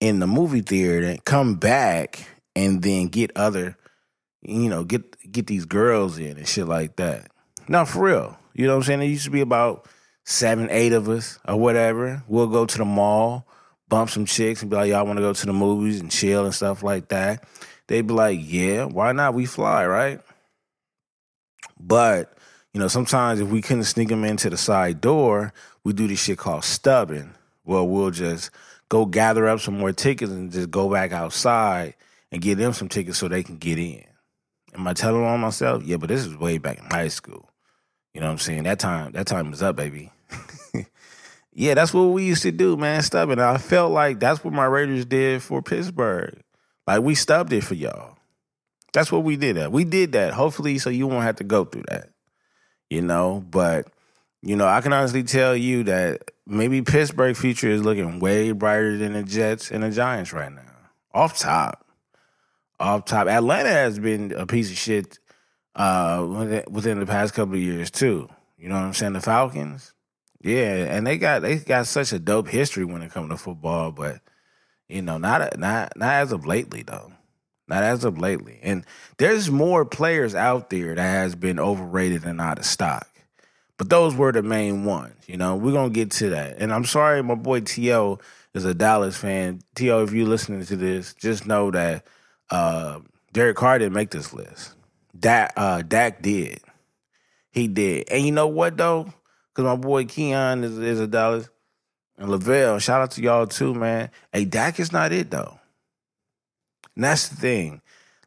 in 0.00 0.18
the 0.18 0.26
movie 0.26 0.60
theater 0.60 1.06
and 1.06 1.24
come 1.24 1.54
back 1.54 2.28
and 2.54 2.82
then 2.82 3.06
get 3.06 3.34
other, 3.34 3.74
you 4.42 4.68
know, 4.68 4.84
get 4.84 5.16
get 5.32 5.46
these 5.46 5.64
girls 5.64 6.18
in 6.18 6.36
and 6.36 6.46
shit 6.46 6.68
like 6.68 6.96
that. 6.96 7.30
No, 7.68 7.86
for 7.86 8.04
real. 8.04 8.38
You 8.52 8.66
know 8.66 8.74
what 8.74 8.80
I'm 8.80 8.82
saying? 8.82 9.00
It 9.00 9.06
used 9.06 9.24
to 9.24 9.30
be 9.30 9.40
about 9.40 9.88
seven, 10.26 10.68
eight 10.70 10.92
of 10.92 11.08
us 11.08 11.38
or 11.48 11.56
whatever. 11.56 12.22
We'll 12.28 12.48
go 12.48 12.66
to 12.66 12.76
the 12.76 12.84
mall, 12.84 13.48
bump 13.88 14.10
some 14.10 14.26
chicks 14.26 14.60
and 14.60 14.70
be 14.70 14.76
like, 14.76 14.90
y'all 14.90 15.06
want 15.06 15.16
to 15.16 15.22
go 15.22 15.32
to 15.32 15.46
the 15.46 15.54
movies 15.54 16.02
and 16.02 16.10
chill 16.10 16.44
and 16.44 16.54
stuff 16.54 16.82
like 16.82 17.08
that. 17.08 17.44
They'd 17.88 18.06
be 18.06 18.14
like, 18.14 18.38
yeah, 18.42 18.84
why 18.84 19.12
not? 19.12 19.34
We 19.34 19.46
fly, 19.46 19.86
right? 19.86 20.20
But 21.80 22.36
you 22.72 22.80
know, 22.80 22.88
sometimes 22.88 23.40
if 23.40 23.48
we 23.48 23.62
couldn't 23.62 23.84
sneak 23.84 24.08
them 24.08 24.24
into 24.24 24.50
the 24.50 24.56
side 24.56 25.00
door, 25.00 25.52
we 25.84 25.92
do 25.92 26.06
this 26.06 26.22
shit 26.22 26.38
called 26.38 26.64
stubbing. 26.64 27.34
Well, 27.64 27.88
we'll 27.88 28.10
just 28.10 28.50
go 28.88 29.06
gather 29.06 29.48
up 29.48 29.60
some 29.60 29.78
more 29.78 29.92
tickets 29.92 30.30
and 30.30 30.52
just 30.52 30.70
go 30.70 30.90
back 30.90 31.12
outside 31.12 31.94
and 32.30 32.42
get 32.42 32.58
them 32.58 32.72
some 32.72 32.88
tickets 32.88 33.18
so 33.18 33.28
they 33.28 33.42
can 33.42 33.56
get 33.56 33.78
in. 33.78 34.04
Am 34.74 34.86
I 34.86 34.92
telling 34.92 35.24
on 35.24 35.40
myself? 35.40 35.82
Yeah, 35.82 35.96
but 35.96 36.08
this 36.08 36.24
is 36.24 36.36
way 36.36 36.58
back 36.58 36.78
in 36.78 36.84
high 36.84 37.08
school. 37.08 37.50
You 38.12 38.20
know 38.20 38.26
what 38.26 38.32
I'm 38.32 38.38
saying? 38.38 38.64
That 38.64 38.78
time, 38.78 39.12
that 39.12 39.26
time 39.26 39.52
is 39.52 39.62
up, 39.62 39.76
baby. 39.76 40.12
yeah, 41.52 41.74
that's 41.74 41.94
what 41.94 42.04
we 42.04 42.26
used 42.26 42.42
to 42.42 42.52
do, 42.52 42.76
man. 42.76 43.02
Stubbing. 43.02 43.38
I 43.38 43.58
felt 43.58 43.92
like 43.92 44.20
that's 44.20 44.44
what 44.44 44.52
my 44.52 44.66
Raiders 44.66 45.04
did 45.04 45.42
for 45.42 45.62
Pittsburgh. 45.62 46.42
Like 46.88 47.02
we 47.02 47.14
stubbed 47.14 47.52
it 47.52 47.62
for 47.62 47.74
y'all. 47.74 48.16
That's 48.92 49.12
what 49.12 49.22
we 49.22 49.36
did. 49.36 49.56
That 49.56 49.70
we 49.70 49.84
did 49.84 50.12
that. 50.12 50.32
Hopefully, 50.34 50.78
so 50.78 50.90
you 50.90 51.06
won't 51.06 51.22
have 51.22 51.36
to 51.36 51.44
go 51.44 51.64
through 51.64 51.84
that 51.88 52.10
you 52.90 53.02
know. 53.02 53.44
But 53.50 53.88
you 54.42 54.56
know, 54.56 54.66
I 54.66 54.80
can 54.80 54.92
honestly 54.92 55.22
tell 55.22 55.56
you 55.56 55.84
that 55.84 56.30
maybe 56.46 56.82
Pittsburgh 56.82 57.36
future 57.36 57.68
is 57.68 57.82
looking 57.82 58.20
way 58.20 58.52
brighter 58.52 58.96
than 58.96 59.12
the 59.12 59.22
Jets 59.22 59.70
and 59.70 59.82
the 59.82 59.90
Giants 59.90 60.32
right 60.32 60.52
now. 60.52 60.62
Off 61.12 61.38
top, 61.38 61.86
off 62.78 63.04
top, 63.04 63.26
Atlanta 63.26 63.70
has 63.70 63.98
been 63.98 64.32
a 64.32 64.46
piece 64.46 64.70
of 64.70 64.76
shit 64.76 65.18
uh, 65.74 66.62
within 66.70 67.00
the 67.00 67.06
past 67.06 67.34
couple 67.34 67.54
of 67.54 67.60
years 67.60 67.90
too. 67.90 68.28
You 68.56 68.68
know 68.68 68.74
what 68.74 68.84
I'm 68.84 68.94
saying? 68.94 69.12
The 69.12 69.20
Falcons, 69.20 69.94
yeah, 70.40 70.96
and 70.96 71.06
they 71.06 71.18
got 71.18 71.42
they 71.42 71.56
got 71.56 71.86
such 71.86 72.12
a 72.12 72.18
dope 72.18 72.48
history 72.48 72.84
when 72.84 73.02
it 73.02 73.12
comes 73.12 73.30
to 73.30 73.36
football, 73.36 73.92
but 73.92 74.20
you 74.88 75.02
know, 75.02 75.18
not 75.18 75.58
not 75.58 75.96
not 75.96 76.14
as 76.14 76.32
of 76.32 76.46
lately 76.46 76.82
though. 76.82 77.12
Not 77.68 77.82
as 77.82 78.04
of 78.04 78.18
lately. 78.18 78.58
And 78.62 78.84
there's 79.18 79.50
more 79.50 79.84
players 79.84 80.34
out 80.34 80.70
there 80.70 80.94
that 80.94 81.02
has 81.02 81.34
been 81.34 81.58
overrated 81.58 82.24
and 82.24 82.40
out 82.40 82.58
of 82.58 82.64
stock. 82.64 83.06
But 83.76 83.90
those 83.90 84.14
were 84.14 84.32
the 84.32 84.42
main 84.42 84.84
ones. 84.84 85.14
You 85.26 85.36
know, 85.36 85.54
we're 85.56 85.72
gonna 85.72 85.90
get 85.90 86.10
to 86.12 86.30
that. 86.30 86.56
And 86.58 86.72
I'm 86.72 86.86
sorry, 86.86 87.22
my 87.22 87.34
boy 87.34 87.60
T.O. 87.60 88.18
is 88.54 88.64
a 88.64 88.74
Dallas 88.74 89.16
fan. 89.16 89.60
T.O., 89.74 90.02
if 90.02 90.12
you're 90.12 90.26
listening 90.26 90.64
to 90.64 90.76
this, 90.76 91.12
just 91.14 91.46
know 91.46 91.70
that 91.70 92.06
uh, 92.50 93.00
Derek 93.32 93.56
Carr 93.56 93.78
didn't 93.78 93.92
make 93.92 94.10
this 94.10 94.32
list. 94.32 94.72
Dak, 95.18 95.52
uh, 95.56 95.82
Dak 95.82 96.22
did. 96.22 96.60
He 97.50 97.68
did. 97.68 98.08
And 98.10 98.24
you 98.24 98.32
know 98.32 98.48
what 98.48 98.76
though? 98.76 99.12
Because 99.54 99.64
my 99.64 99.76
boy 99.76 100.06
Keon 100.06 100.64
is, 100.64 100.78
is 100.78 101.00
a 101.00 101.06
Dallas 101.06 101.48
and 102.18 102.30
Lavelle, 102.30 102.78
shout 102.80 103.00
out 103.00 103.12
to 103.12 103.22
y'all 103.22 103.46
too, 103.46 103.74
man. 103.74 104.10
Hey, 104.32 104.44
Dak 104.44 104.80
is 104.80 104.92
not 104.92 105.12
it 105.12 105.30
though. 105.30 105.58
And 106.96 107.04
that's 107.04 107.28
the 107.28 107.36
thing. 107.36 107.80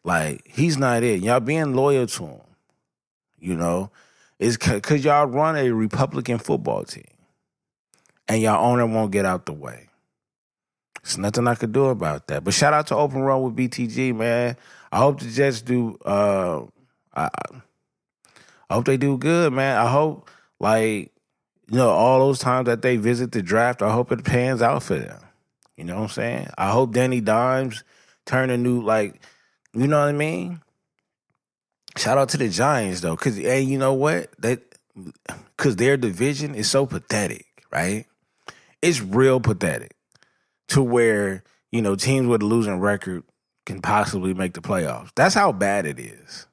Like, 0.04 0.42
he's 0.48 0.78
not 0.78 1.04
it. 1.04 1.22
Y'all 1.22 1.42
being 1.42 1.76
loyal 1.76 2.08
to 2.08 2.26
him, 2.26 2.42
you 3.40 3.56
know, 3.56 3.92
is 4.40 4.58
because 4.58 5.04
y'all 5.04 5.28
run 5.28 5.58
a 5.58 5.70
Republican 5.72 6.40
football 6.40 6.86
team 6.86 7.04
and 8.28 8.42
y'all 8.42 8.66
owner 8.66 8.88
won't 8.88 9.12
get 9.12 9.26
out 9.26 9.46
the 9.46 9.54
way. 9.54 9.90
There's 11.04 11.18
nothing 11.18 11.48
I 11.48 11.56
could 11.56 11.72
do 11.72 11.86
about 11.86 12.28
that. 12.28 12.44
But 12.44 12.54
shout 12.54 12.74
out 12.74 12.88
to 12.88 12.96
Open 12.96 13.22
Run 13.22 13.42
with 13.42 13.56
BTG, 13.56 14.16
man. 14.16 14.56
I 14.92 14.98
hope 14.98 15.20
the 15.20 15.30
Jets 15.30 15.62
do. 15.62 15.98
Uh, 16.06 16.66
I, 17.14 17.30
I 18.70 18.74
hope 18.74 18.86
they 18.86 18.98
do 18.98 19.18
good, 19.18 19.52
man. 19.52 19.78
I 19.78 19.90
hope, 19.90 20.30
like, 20.60 21.12
you 21.72 21.78
know, 21.78 21.90
all 21.90 22.20
those 22.20 22.40
times 22.40 22.66
that 22.66 22.82
they 22.82 22.98
visit 22.98 23.32
the 23.32 23.42
draft, 23.42 23.82
I 23.82 23.94
hope 23.94 24.12
it 24.12 24.26
pans 24.26 24.62
out 24.62 24.84
for 24.84 24.98
them. 24.98 25.22
You 25.78 25.86
know 25.86 25.96
what 25.96 26.04
I'm 26.04 26.10
saying? 26.10 26.50
I 26.58 26.70
hope 26.70 26.92
Danny 26.92 27.22
Dimes 27.22 27.86
turn 28.26 28.50
a 28.50 28.58
new 28.58 28.82
like, 28.82 29.22
you 29.74 29.88
know 29.88 30.00
what 30.00 30.10
I 30.10 30.12
mean? 30.12 30.60
Shout 31.98 32.18
out 32.18 32.28
to 32.30 32.38
the 32.38 32.50
Giants 32.50 33.00
though, 33.00 33.16
cause 33.16 33.38
hey, 33.38 33.62
you 33.62 33.78
know 33.78 33.94
what? 33.94 34.30
That 34.40 34.62
cause 35.56 35.78
their 35.78 35.96
division 35.96 36.56
is 36.56 36.70
so 36.70 36.86
pathetic, 36.86 37.48
right? 37.72 38.06
It's 38.82 39.00
real 39.00 39.40
pathetic 39.40 39.96
to 40.70 40.84
where 40.84 41.44
you 41.72 41.82
know 41.82 41.96
teams 41.96 42.28
with 42.28 42.42
a 42.42 42.46
losing 42.46 42.82
record 42.82 43.24
can 43.66 43.82
possibly 43.82 44.34
make 44.34 44.56
the 44.56 44.62
playoffs. 44.62 45.12
That's 45.16 45.36
how 45.36 45.54
bad 45.54 45.86
it 45.86 46.00
is. 46.00 46.48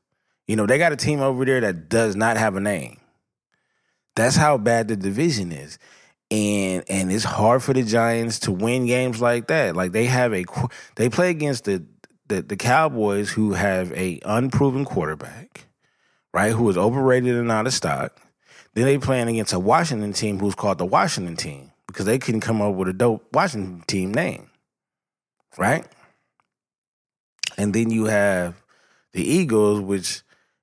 You 0.46 0.54
know, 0.54 0.66
they 0.66 0.78
got 0.78 0.92
a 0.92 0.96
team 0.96 1.20
over 1.20 1.44
there 1.44 1.61
that 1.61 1.88
does 1.88 2.14
not 2.14 2.37
have 2.37 2.54
a 2.54 2.61
name. 2.61 2.97
That's 4.18 4.37
how 4.37 4.59
bad 4.59 4.88
the 4.88 4.96
division 4.96 5.52
is 5.52 5.78
and 6.31 6.85
and 6.88 7.11
it's 7.11 7.24
hard 7.24 7.62
for 7.62 7.72
the 7.72 7.83
Giants 7.83 8.40
to 8.40 8.52
win 8.52 8.87
games 8.87 9.20
like 9.20 9.48
that. 9.48 9.74
Like 9.76 9.92
they 9.92 10.07
have 10.07 10.35
a 10.35 10.44
they 10.96 11.09
play 11.09 11.31
against 11.31 11.64
the 11.64 11.85
the, 12.28 12.42
the 12.42 12.57
Cowboys 12.57 13.31
who 13.31 13.52
have 13.54 13.90
a 13.92 14.20
unproven 14.24 14.85
quarterback, 14.85 15.66
right? 16.35 16.52
Who 16.52 16.68
is 16.68 16.76
overrated 16.76 17.35
and 17.35 17.50
out 17.50 17.66
of 17.66 17.72
stock. 17.72 18.20
Then 18.74 18.85
they 18.85 18.98
playing 18.98 19.28
against 19.28 19.54
a 19.54 19.59
Washington 19.59 20.12
team 20.12 20.38
who's 20.38 20.54
called 20.54 20.78
the 20.78 20.87
Washington 20.87 21.37
team 21.37 21.72
because 21.87 22.04
they 22.04 22.18
couldn't 22.18 22.42
come 22.42 22.61
up 22.61 22.74
with 22.74 22.88
a 22.88 22.92
dope 22.92 23.26
Washington 23.33 23.83
team 23.87 24.12
name, 24.12 24.50
right? 25.57 25.87
And 27.57 27.74
then 27.74 27.90
you 27.90 28.04
have 28.04 28.62
the 29.14 29.22
Eagles, 29.22 29.81
which 29.81 30.22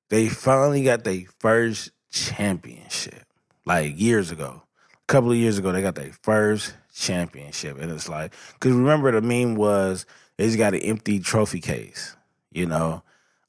they 0.09 0.29
finally 0.29 0.83
got 0.83 1.03
their 1.03 1.23
first 1.39 1.89
championship 2.11 3.24
like 3.65 3.99
years 3.99 4.31
ago 4.31 4.63
A 5.03 5.05
couple 5.07 5.31
of 5.31 5.37
years 5.37 5.57
ago, 5.57 5.71
they 5.71 5.81
got 5.81 5.95
their 5.95 6.11
first 6.23 6.75
championship. 6.93 7.77
And 7.79 7.91
it's 7.91 8.09
like, 8.09 8.33
because 8.53 8.73
remember 8.73 9.11
the 9.11 9.21
meme 9.21 9.55
was 9.55 10.05
they 10.37 10.45
just 10.45 10.57
got 10.57 10.73
an 10.73 10.81
empty 10.81 11.19
trophy 11.19 11.61
case, 11.61 12.15
you 12.51 12.65
know? 12.65 13.03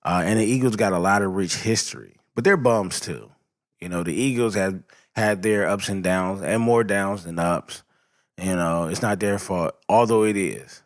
Uh, 0.05 0.23
and 0.25 0.39
the 0.39 0.45
Eagles 0.45 0.77
got 0.77 0.93
a 0.93 0.99
lot 0.99 1.23
of 1.23 1.35
rich 1.35 1.57
history, 1.57 2.17
but 2.35 2.45
they're 2.45 2.57
bums 2.57 3.01
too. 3.01 3.31
You 3.81 3.89
know, 3.89 4.03
the 4.03 4.15
Eagles 4.15 4.55
have 4.55 4.83
had 5.15 5.43
their 5.43 5.67
ups 5.67 5.89
and 5.89 6.03
downs 6.05 6.43
and 6.43 6.63
more 6.63 6.85
downs 6.85 7.25
than 7.25 7.39
ups. 7.39 7.83
You 8.39 8.55
know, 8.55 8.85
it's 8.89 9.03
not 9.03 9.19
their 9.21 9.39
fault, 9.39 9.75
although 9.89 10.25
it 10.25 10.37
is. 10.37 10.83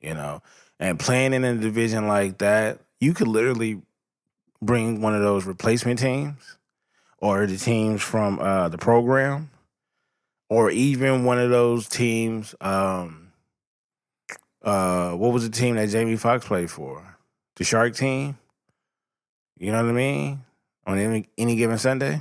You 0.00 0.14
know, 0.14 0.42
and 0.78 0.98
playing 0.98 1.32
in 1.32 1.44
a 1.44 1.56
division 1.56 2.08
like 2.08 2.38
that, 2.38 2.80
you 3.00 3.14
could 3.14 3.28
literally 3.28 3.80
bring 4.60 5.00
one 5.00 5.14
of 5.14 5.22
those 5.22 5.46
replacement 5.46 5.98
teams 5.98 6.58
or 7.24 7.46
the 7.46 7.56
teams 7.56 8.02
from 8.02 8.38
uh, 8.38 8.68
the 8.68 8.76
program 8.76 9.48
or 10.50 10.70
even 10.70 11.24
one 11.24 11.38
of 11.38 11.48
those 11.48 11.88
teams. 11.88 12.54
Um, 12.60 13.32
uh, 14.62 15.12
what 15.12 15.32
was 15.32 15.42
the 15.42 15.48
team 15.48 15.76
that 15.76 15.88
Jamie 15.88 16.16
Foxx 16.16 16.46
played 16.46 16.70
for? 16.70 17.16
The 17.56 17.64
Shark 17.64 17.94
team. 17.94 18.36
You 19.58 19.72
know 19.72 19.82
what 19.82 19.88
I 19.88 19.92
mean? 19.92 20.42
On 20.86 20.98
any 20.98 21.26
any 21.38 21.56
given 21.56 21.78
Sunday. 21.78 22.20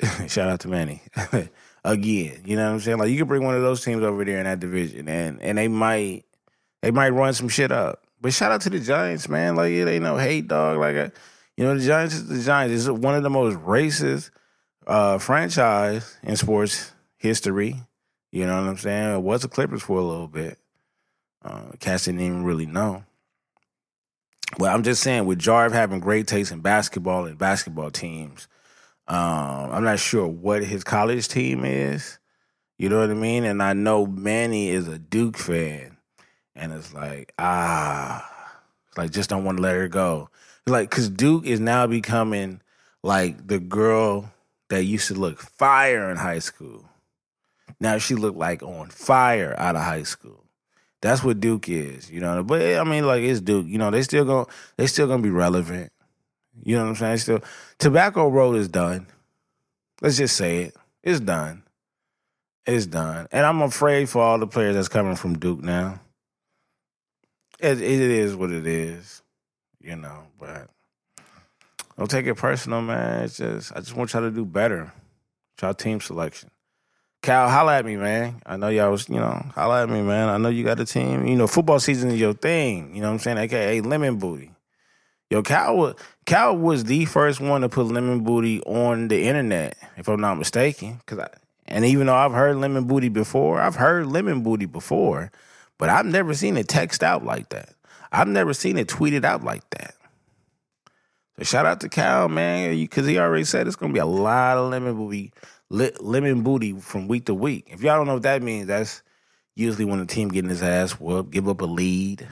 Shout 0.26 0.48
out 0.48 0.60
to 0.60 0.68
Manny. 0.68 1.02
Again, 1.84 2.42
you 2.46 2.56
know 2.56 2.64
what 2.64 2.74
I'm 2.74 2.80
saying? 2.80 2.96
Like 2.96 3.10
you 3.10 3.18
could 3.18 3.28
bring 3.28 3.44
one 3.44 3.56
of 3.56 3.62
those 3.62 3.84
teams 3.84 4.02
over 4.02 4.24
there 4.24 4.38
in 4.38 4.44
that 4.44 4.58
division, 4.58 5.06
and 5.06 5.42
and 5.42 5.58
they 5.58 5.68
might 5.68 6.24
they 6.80 6.90
might 6.90 7.10
run 7.10 7.34
some 7.34 7.50
shit 7.50 7.70
up. 7.70 8.04
But 8.22 8.32
shout 8.32 8.52
out 8.52 8.62
to 8.62 8.70
the 8.70 8.80
Giants, 8.80 9.28
man. 9.28 9.54
Like 9.54 9.72
it 9.72 9.86
ain't 9.86 10.02
no 10.02 10.16
hate, 10.16 10.48
dog. 10.48 10.78
Like 10.78 10.96
uh, 10.96 11.10
you 11.56 11.64
know, 11.64 11.76
the 11.76 11.84
Giants 11.84 12.14
is 12.14 12.28
the 12.28 12.42
Giants 12.42 12.74
is 12.74 12.90
one 12.90 13.14
of 13.14 13.22
the 13.22 13.30
most 13.30 13.56
racist 13.58 14.30
uh, 14.86 15.18
franchise 15.18 16.16
in 16.22 16.36
sports 16.36 16.92
history. 17.16 17.76
You 18.30 18.46
know 18.46 18.60
what 18.60 18.68
I'm 18.68 18.76
saying? 18.76 19.14
It 19.14 19.22
was 19.22 19.42
the 19.42 19.48
Clippers 19.48 19.82
for 19.82 19.98
a 19.98 20.04
little 20.04 20.28
bit. 20.28 20.58
Uh, 21.42 21.72
cats 21.78 22.04
didn't 22.04 22.20
even 22.20 22.44
really 22.44 22.66
know. 22.66 23.04
Well, 24.58 24.74
I'm 24.74 24.82
just 24.82 25.02
saying, 25.02 25.26
with 25.26 25.38
Jarve 25.38 25.72
having 25.72 26.00
great 26.00 26.26
taste 26.26 26.52
in 26.52 26.60
basketball 26.60 27.24
and 27.26 27.38
basketball 27.38 27.90
teams, 27.90 28.48
um, 29.08 29.70
I'm 29.72 29.84
not 29.84 29.98
sure 29.98 30.26
what 30.26 30.64
his 30.64 30.84
college 30.84 31.28
team 31.28 31.64
is. 31.64 32.18
You 32.78 32.88
know 32.88 33.00
what 33.00 33.10
I 33.10 33.14
mean? 33.14 33.44
And 33.44 33.62
I 33.62 33.72
know 33.72 34.06
Manny 34.06 34.68
is 34.68 34.86
a 34.88 34.98
Duke 34.98 35.36
fan, 35.36 35.96
and 36.54 36.72
it's 36.72 36.92
like 36.92 37.32
ah, 37.38 38.30
like 38.96 39.12
just 39.12 39.30
don't 39.30 39.44
want 39.44 39.58
to 39.58 39.62
let 39.62 39.74
her 39.74 39.88
go. 39.88 40.28
Like, 40.66 40.90
cause 40.90 41.08
Duke 41.08 41.46
is 41.46 41.60
now 41.60 41.86
becoming 41.86 42.60
like 43.02 43.46
the 43.46 43.60
girl 43.60 44.32
that 44.68 44.84
used 44.84 45.08
to 45.08 45.14
look 45.14 45.40
fire 45.40 46.10
in 46.10 46.16
high 46.16 46.40
school. 46.40 46.84
Now 47.80 47.98
she 47.98 48.14
looked 48.14 48.38
like 48.38 48.62
on 48.62 48.88
fire 48.88 49.54
out 49.58 49.76
of 49.76 49.82
high 49.82 50.02
school. 50.02 50.44
That's 51.02 51.22
what 51.22 51.40
Duke 51.40 51.68
is, 51.68 52.10
you 52.10 52.20
know. 52.20 52.42
But 52.42 52.62
I 52.62 52.84
mean, 52.84 53.06
like 53.06 53.22
it's 53.22 53.40
Duke. 53.40 53.66
You 53.68 53.78
know, 53.78 53.90
they 53.90 54.02
still 54.02 54.24
going 54.24 54.46
they 54.76 54.86
still 54.86 55.06
gonna 55.06 55.22
be 55.22 55.30
relevant. 55.30 55.92
You 56.64 56.76
know 56.76 56.84
what 56.84 56.90
I'm 56.90 56.96
saying? 56.96 57.18
Still, 57.18 57.40
Tobacco 57.78 58.28
Road 58.28 58.56
is 58.56 58.68
done. 58.68 59.06
Let's 60.00 60.16
just 60.16 60.36
say 60.36 60.62
it. 60.64 60.76
It's 61.02 61.20
done. 61.20 61.62
It's 62.66 62.86
done. 62.86 63.28
And 63.30 63.46
I'm 63.46 63.62
afraid 63.62 64.08
for 64.08 64.22
all 64.22 64.38
the 64.38 64.46
players 64.46 64.74
that's 64.74 64.88
coming 64.88 65.16
from 65.16 65.38
Duke 65.38 65.62
now. 65.62 66.00
It, 67.60 67.80
it 67.80 68.00
is 68.00 68.34
what 68.34 68.50
it 68.50 68.66
is, 68.66 69.22
you 69.86 69.96
know. 69.96 70.26
But 70.38 70.68
don't 71.96 72.10
take 72.10 72.26
it 72.26 72.34
personal, 72.34 72.82
man. 72.82 73.24
It's 73.24 73.38
just 73.38 73.72
I 73.74 73.80
just 73.80 73.96
want 73.96 74.12
y'all 74.12 74.22
to 74.22 74.30
do 74.30 74.44
better. 74.44 74.92
Y'all 75.62 75.74
team 75.74 76.00
selection. 76.00 76.50
Cal, 77.22 77.48
holla 77.48 77.78
at 77.78 77.84
me, 77.84 77.96
man. 77.96 78.40
I 78.44 78.56
know 78.56 78.68
y'all 78.68 78.90
was, 78.90 79.08
you 79.08 79.16
know, 79.16 79.44
holla 79.54 79.82
at 79.82 79.88
me, 79.88 80.02
man. 80.02 80.28
I 80.28 80.36
know 80.36 80.48
you 80.48 80.62
got 80.62 80.78
a 80.78 80.84
team. 80.84 81.26
You 81.26 81.34
know, 81.34 81.46
football 81.46 81.80
season 81.80 82.10
is 82.10 82.20
your 82.20 82.34
thing. 82.34 82.94
You 82.94 83.00
know 83.00 83.08
what 83.08 83.14
I'm 83.14 83.18
saying? 83.20 83.38
AKA 83.38 83.80
Lemon 83.80 84.16
Booty. 84.16 84.52
Yo, 85.30 85.42
Cal 85.42 85.76
was, 85.76 85.94
Cal 86.24 86.56
was 86.56 86.84
the 86.84 87.04
first 87.04 87.40
one 87.40 87.62
to 87.62 87.68
put 87.68 87.86
Lemon 87.86 88.22
Booty 88.22 88.62
on 88.62 89.08
the 89.08 89.24
internet, 89.24 89.76
if 89.96 90.08
I'm 90.08 90.20
not 90.20 90.38
mistaken. 90.38 91.00
Cause 91.06 91.18
I, 91.18 91.28
and 91.66 91.84
even 91.84 92.06
though 92.06 92.14
I've 92.14 92.32
heard 92.32 92.56
Lemon 92.56 92.84
Booty 92.84 93.08
before, 93.08 93.60
I've 93.60 93.74
heard 93.74 94.06
Lemon 94.06 94.42
Booty 94.42 94.66
before, 94.66 95.32
but 95.78 95.88
I've 95.88 96.06
never 96.06 96.32
seen 96.32 96.56
it 96.56 96.68
text 96.68 97.02
out 97.02 97.24
like 97.24 97.48
that. 97.48 97.70
I've 98.16 98.28
never 98.28 98.54
seen 98.54 98.78
it 98.78 98.88
tweeted 98.88 99.24
out 99.24 99.44
like 99.44 99.68
that. 99.70 99.94
So 101.38 101.44
shout 101.44 101.66
out 101.66 101.80
to 101.80 101.88
Cal, 101.88 102.28
man, 102.28 102.74
because 102.74 103.06
he 103.06 103.18
already 103.18 103.44
said 103.44 103.66
it's 103.66 103.76
gonna 103.76 103.92
be 103.92 103.98
a 103.98 104.06
lot 104.06 104.56
of 104.56 104.70
Lemon 104.70 104.96
Booty 104.96 105.32
lemon 105.70 106.42
booty 106.42 106.72
from 106.74 107.08
week 107.08 107.26
to 107.26 107.34
week. 107.34 107.68
If 107.70 107.82
y'all 107.82 107.96
don't 107.96 108.06
know 108.06 108.14
what 108.14 108.22
that 108.22 108.42
means, 108.42 108.68
that's 108.68 109.02
usually 109.54 109.84
when 109.84 109.98
the 109.98 110.06
team 110.06 110.28
getting 110.28 110.50
his 110.50 110.62
ass 110.62 110.92
whooped, 110.92 111.30
give 111.30 111.48
up 111.48 111.60
a 111.60 111.66
lead. 111.66 112.26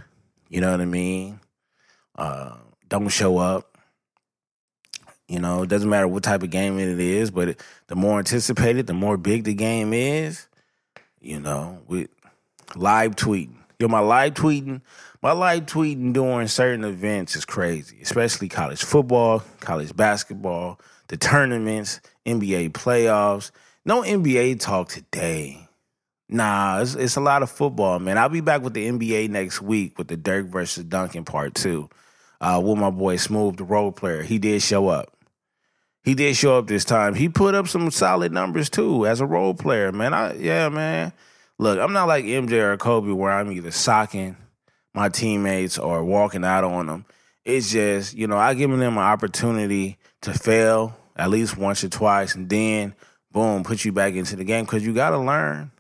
You 0.48 0.60
know 0.60 0.70
what 0.70 0.80
I 0.80 0.86
mean? 0.86 1.40
Uh, 2.16 2.56
don't 2.88 3.08
show 3.08 3.38
up. 3.38 3.78
You 5.26 5.40
know, 5.40 5.62
it 5.62 5.68
doesn't 5.68 5.88
matter 5.88 6.06
what 6.06 6.22
type 6.22 6.42
of 6.42 6.50
game 6.50 6.78
it 6.78 7.00
is, 7.00 7.30
but 7.30 7.48
it, 7.48 7.62
the 7.86 7.96
more 7.96 8.18
anticipated, 8.18 8.86
the 8.86 8.92
more 8.92 9.16
big 9.16 9.44
the 9.44 9.54
game 9.54 9.92
is. 9.92 10.46
You 11.20 11.40
know, 11.40 11.80
with 11.88 12.10
live 12.76 13.16
tweeting. 13.16 13.56
Yo, 13.78 13.88
my 13.88 14.00
live 14.00 14.34
tweeting, 14.34 14.82
my 15.24 15.32
live 15.32 15.64
tweeting 15.64 16.12
during 16.12 16.48
certain 16.48 16.84
events 16.84 17.34
is 17.34 17.46
crazy, 17.46 17.98
especially 18.02 18.46
college 18.46 18.84
football, 18.84 19.42
college 19.60 19.96
basketball, 19.96 20.78
the 21.08 21.16
tournaments, 21.16 22.02
NBA 22.26 22.72
playoffs. 22.72 23.50
No 23.86 24.02
NBA 24.02 24.60
talk 24.60 24.90
today. 24.90 25.66
Nah, 26.28 26.82
it's, 26.82 26.94
it's, 26.94 27.16
a 27.16 27.22
lot 27.22 27.42
of 27.42 27.50
football, 27.50 27.98
man. 28.00 28.18
I'll 28.18 28.28
be 28.28 28.42
back 28.42 28.60
with 28.60 28.74
the 28.74 28.86
NBA 28.86 29.30
next 29.30 29.62
week 29.62 29.96
with 29.96 30.08
the 30.08 30.18
Dirk 30.18 30.48
versus 30.48 30.84
Duncan 30.84 31.24
part 31.24 31.54
two. 31.54 31.88
Uh, 32.42 32.60
with 32.62 32.76
my 32.76 32.90
boy 32.90 33.16
Smooth, 33.16 33.56
the 33.56 33.64
role 33.64 33.92
player. 33.92 34.22
He 34.22 34.36
did 34.38 34.60
show 34.60 34.88
up. 34.88 35.16
He 36.02 36.14
did 36.14 36.36
show 36.36 36.58
up 36.58 36.66
this 36.66 36.84
time. 36.84 37.14
He 37.14 37.30
put 37.30 37.54
up 37.54 37.66
some 37.66 37.90
solid 37.90 38.30
numbers 38.30 38.68
too 38.68 39.06
as 39.06 39.22
a 39.22 39.26
role 39.26 39.54
player, 39.54 39.90
man. 39.90 40.12
I 40.12 40.34
yeah, 40.34 40.68
man. 40.68 41.14
Look, 41.58 41.78
I'm 41.78 41.94
not 41.94 42.08
like 42.08 42.26
MJ 42.26 42.52
or 42.60 42.76
Kobe 42.76 43.12
where 43.12 43.32
I'm 43.32 43.50
either 43.50 43.70
socking 43.70 44.36
my 44.94 45.08
teammates 45.08 45.78
or 45.78 46.04
walking 46.04 46.44
out 46.44 46.64
on 46.64 46.86
them. 46.86 47.04
It's 47.44 47.70
just, 47.70 48.14
you 48.14 48.26
know, 48.26 48.38
I 48.38 48.54
giving 48.54 48.78
them 48.78 48.96
an 48.96 49.02
opportunity 49.02 49.98
to 50.22 50.32
fail 50.32 50.96
at 51.16 51.30
least 51.30 51.56
once 51.56 51.84
or 51.84 51.88
twice, 51.88 52.34
and 52.34 52.48
then 52.48 52.94
boom, 53.30 53.64
put 53.64 53.84
you 53.84 53.92
back 53.92 54.14
into 54.14 54.36
the 54.36 54.44
game 54.44 54.64
because 54.64 54.84
you 54.84 54.94
got 54.94 55.10
to 55.10 55.18
learn. 55.18 55.70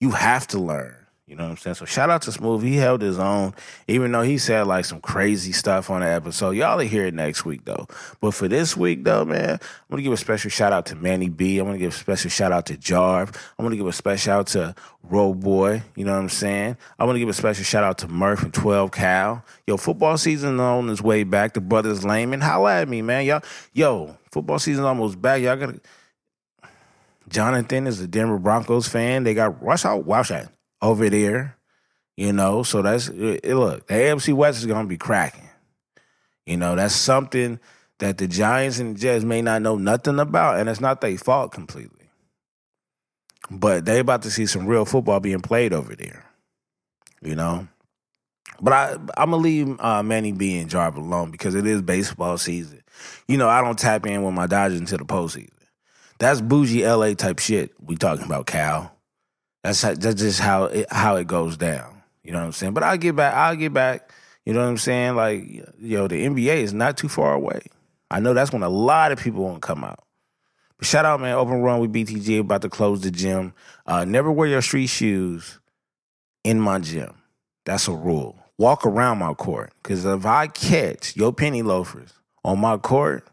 You 0.00 0.10
have 0.10 0.46
to 0.48 0.58
learn. 0.58 0.94
You 1.32 1.38
know 1.38 1.44
what 1.44 1.52
I'm 1.52 1.56
saying? 1.56 1.76
So 1.76 1.86
shout 1.86 2.10
out 2.10 2.20
to 2.22 2.32
Smooth. 2.32 2.62
He 2.62 2.76
held 2.76 3.00
his 3.00 3.18
own, 3.18 3.54
even 3.88 4.12
though 4.12 4.20
he 4.20 4.36
said 4.36 4.66
like 4.66 4.84
some 4.84 5.00
crazy 5.00 5.52
stuff 5.52 5.88
on 5.88 6.02
the 6.02 6.06
episode. 6.06 6.50
Y'all 6.50 6.76
will 6.76 6.84
hear 6.84 7.06
it 7.06 7.14
next 7.14 7.46
week 7.46 7.64
though. 7.64 7.86
But 8.20 8.32
for 8.32 8.48
this 8.48 8.76
week 8.76 9.02
though, 9.02 9.24
man, 9.24 9.52
I'm 9.52 9.58
gonna 9.88 10.02
give 10.02 10.12
a 10.12 10.18
special 10.18 10.50
shout 10.50 10.74
out 10.74 10.84
to 10.86 10.94
Manny 10.94 11.30
B. 11.30 11.58
I'm 11.58 11.64
gonna 11.64 11.78
give 11.78 11.94
a 11.94 11.96
special 11.96 12.28
shout 12.28 12.52
out 12.52 12.66
to 12.66 12.76
Jarve. 12.76 13.32
I'm 13.58 13.64
gonna 13.64 13.76
give 13.76 13.86
a 13.86 13.94
special 13.94 14.18
shout 14.18 14.40
out 14.40 14.46
to 14.48 14.74
Road 15.04 15.40
Boy. 15.40 15.82
You 15.96 16.04
know 16.04 16.12
what 16.12 16.18
I'm 16.18 16.28
saying? 16.28 16.76
I'm 16.98 17.06
gonna 17.06 17.18
give 17.18 17.30
a 17.30 17.32
special 17.32 17.64
shout 17.64 17.82
out 17.82 17.96
to 17.98 18.08
Murph 18.08 18.42
and 18.42 18.52
12 18.52 18.92
Cal. 18.92 19.42
Yo, 19.66 19.78
football 19.78 20.18
season 20.18 20.60
on 20.60 20.90
its 20.90 21.00
way 21.00 21.24
back. 21.24 21.54
The 21.54 21.62
brothers 21.62 22.04
Layman. 22.04 22.42
Holla 22.42 22.82
at 22.82 22.90
me, 22.90 23.00
man. 23.00 23.24
Y'all, 23.24 23.42
yo, 23.72 24.18
football 24.30 24.58
season 24.58 24.84
almost 24.84 25.18
back. 25.22 25.40
Y'all 25.40 25.56
gotta. 25.56 25.80
Jonathan 27.30 27.86
is 27.86 28.02
a 28.02 28.06
Denver 28.06 28.38
Broncos 28.38 28.86
fan. 28.86 29.24
They 29.24 29.32
got 29.32 29.62
rush 29.62 29.86
out, 29.86 30.04
watch 30.04 30.28
that 30.28 30.52
over 30.82 31.08
there. 31.08 31.56
You 32.16 32.34
know, 32.34 32.62
so 32.62 32.82
that's 32.82 33.08
it, 33.08 33.44
look, 33.46 33.86
the 33.86 33.94
AFC 33.94 34.34
West 34.34 34.58
is 34.58 34.66
gonna 34.66 34.86
be 34.86 34.98
cracking. 34.98 35.48
You 36.44 36.58
know, 36.58 36.76
that's 36.76 36.94
something 36.94 37.58
that 38.00 38.18
the 38.18 38.28
Giants 38.28 38.78
and 38.78 38.96
the 38.96 39.00
Jets 39.00 39.24
may 39.24 39.40
not 39.40 39.62
know 39.62 39.76
nothing 39.76 40.18
about, 40.18 40.58
and 40.58 40.68
it's 40.68 40.80
not 40.80 41.00
their 41.00 41.16
fault 41.16 41.52
completely. 41.52 42.10
But 43.50 43.86
they 43.86 44.00
about 44.00 44.22
to 44.22 44.30
see 44.30 44.46
some 44.46 44.66
real 44.66 44.84
football 44.84 45.20
being 45.20 45.40
played 45.40 45.72
over 45.72 45.94
there. 45.94 46.24
You 47.22 47.34
know? 47.34 47.68
But 48.60 48.72
I 48.72 48.92
I'm 49.16 49.30
gonna 49.30 49.36
leave 49.38 49.80
uh, 49.80 50.02
Manny 50.02 50.32
B 50.32 50.58
and 50.58 50.68
Jarve 50.68 50.96
alone 50.96 51.30
because 51.30 51.54
it 51.54 51.66
is 51.66 51.80
baseball 51.80 52.38
season. 52.38 52.82
You 53.26 53.36
know, 53.36 53.48
I 53.48 53.60
don't 53.60 53.78
tap 53.78 54.06
in 54.06 54.22
with 54.22 54.34
my 54.34 54.46
Dodgers 54.46 54.78
until 54.78 54.98
the 54.98 55.04
postseason. 55.04 55.48
That's 56.18 56.40
bougie 56.40 56.86
LA 56.86 57.14
type 57.14 57.38
shit 57.38 57.72
we 57.80 57.96
talking 57.96 58.26
about, 58.26 58.46
Cal. 58.46 58.94
That's 59.62 59.82
how, 59.82 59.94
that's 59.94 60.20
just 60.20 60.40
how 60.40 60.64
it, 60.64 60.86
how 60.90 61.16
it 61.16 61.26
goes 61.26 61.56
down. 61.56 62.02
You 62.22 62.32
know 62.32 62.38
what 62.38 62.46
I'm 62.46 62.52
saying? 62.52 62.74
But 62.74 62.82
I'll 62.82 62.96
get 62.96 63.16
back. 63.16 63.34
I'll 63.34 63.56
get 63.56 63.72
back. 63.72 64.12
You 64.44 64.52
know 64.52 64.60
what 64.60 64.68
I'm 64.68 64.78
saying? 64.78 65.14
Like, 65.14 65.44
yo, 65.78 66.08
the 66.08 66.26
NBA 66.26 66.56
is 66.56 66.72
not 66.72 66.96
too 66.96 67.08
far 67.08 67.34
away. 67.34 67.62
I 68.10 68.20
know 68.20 68.34
that's 68.34 68.52
when 68.52 68.62
a 68.62 68.68
lot 68.68 69.12
of 69.12 69.18
people 69.18 69.42
won't 69.44 69.62
come 69.62 69.84
out. 69.84 70.04
But 70.78 70.86
shout 70.86 71.04
out, 71.04 71.20
man. 71.20 71.34
Open 71.34 71.62
run 71.62 71.80
with 71.80 71.92
BTG 71.92 72.40
about 72.40 72.62
to 72.62 72.68
close 72.68 73.00
the 73.00 73.10
gym. 73.10 73.54
Uh, 73.86 74.04
never 74.04 74.30
wear 74.30 74.48
your 74.48 74.62
street 74.62 74.88
shoes 74.88 75.60
in 76.44 76.60
my 76.60 76.80
gym. 76.80 77.14
That's 77.64 77.86
a 77.86 77.92
rule. 77.92 78.36
Walk 78.58 78.84
around 78.84 79.18
my 79.18 79.32
court. 79.34 79.72
Because 79.82 80.04
if 80.04 80.26
I 80.26 80.48
catch 80.48 81.16
your 81.16 81.32
penny 81.32 81.62
loafers 81.62 82.12
on 82.44 82.58
my 82.58 82.76
court, 82.78 83.28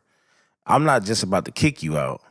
I'm 0.66 0.84
not 0.84 1.04
just 1.04 1.24
about 1.24 1.46
to 1.46 1.52
kick 1.52 1.82
you 1.82 1.98
out. 1.98 2.22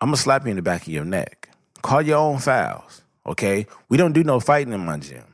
I'm 0.00 0.08
going 0.08 0.16
to 0.16 0.22
slap 0.22 0.44
you 0.44 0.50
in 0.50 0.56
the 0.56 0.62
back 0.62 0.82
of 0.82 0.88
your 0.88 1.04
neck. 1.04 1.50
Call 1.82 2.02
your 2.02 2.18
own 2.18 2.38
fouls 2.38 3.02
Okay, 3.26 3.66
we 3.88 3.96
don't 3.96 4.12
do 4.12 4.22
no 4.22 4.38
fighting 4.40 4.72
in 4.72 4.84
my 4.84 4.98
gym. 4.98 5.24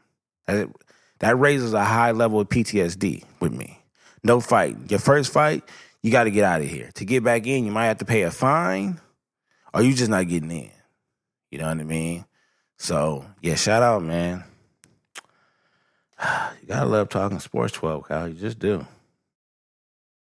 That, 0.47 1.37
raises 1.37 1.73
a 1.73 1.85
high 1.85 2.13
level 2.13 2.41
of 2.41 2.49
PTSD 2.49 3.25
with 3.39 3.53
me. 3.53 3.79
No 4.25 4.41
fight. 4.41 4.77
Your 4.91 4.99
first 4.99 5.33
fight, 5.33 5.63
you 6.03 6.11
got 6.11 6.25
to 6.25 6.31
get 6.31 6.45
out 6.45 6.61
of 6.63 6.69
here. 6.69 6.91
To 6.95 7.05
get 7.05 7.23
back 7.23 7.47
in, 7.47 7.65
you 7.65 7.71
might 7.71 7.87
have 7.87 7.99
to 7.99 8.05
pay 8.05 8.23
a 8.23 8.31
fine, 8.31 9.01
or 9.73 9.83
you 9.83 9.95
just 9.95 10.11
not 10.11 10.27
getting 10.27 10.51
in. 10.51 10.71
You 11.51 11.59
know 11.59 11.69
what 11.69 11.79
I 11.79 11.85
mean? 11.85 12.25
So 12.79 13.25
yeah, 13.41 13.55
shout 13.55 13.83
out, 13.83 14.03
man. 14.03 14.45
You 16.63 16.69
gotta 16.69 16.87
love 16.89 17.09
talking 17.09 17.41
sports 17.41 17.73
twelve, 17.73 18.05
Kyle. 18.05 18.29
You 18.29 18.35
just 18.35 18.61
do. 18.61 18.87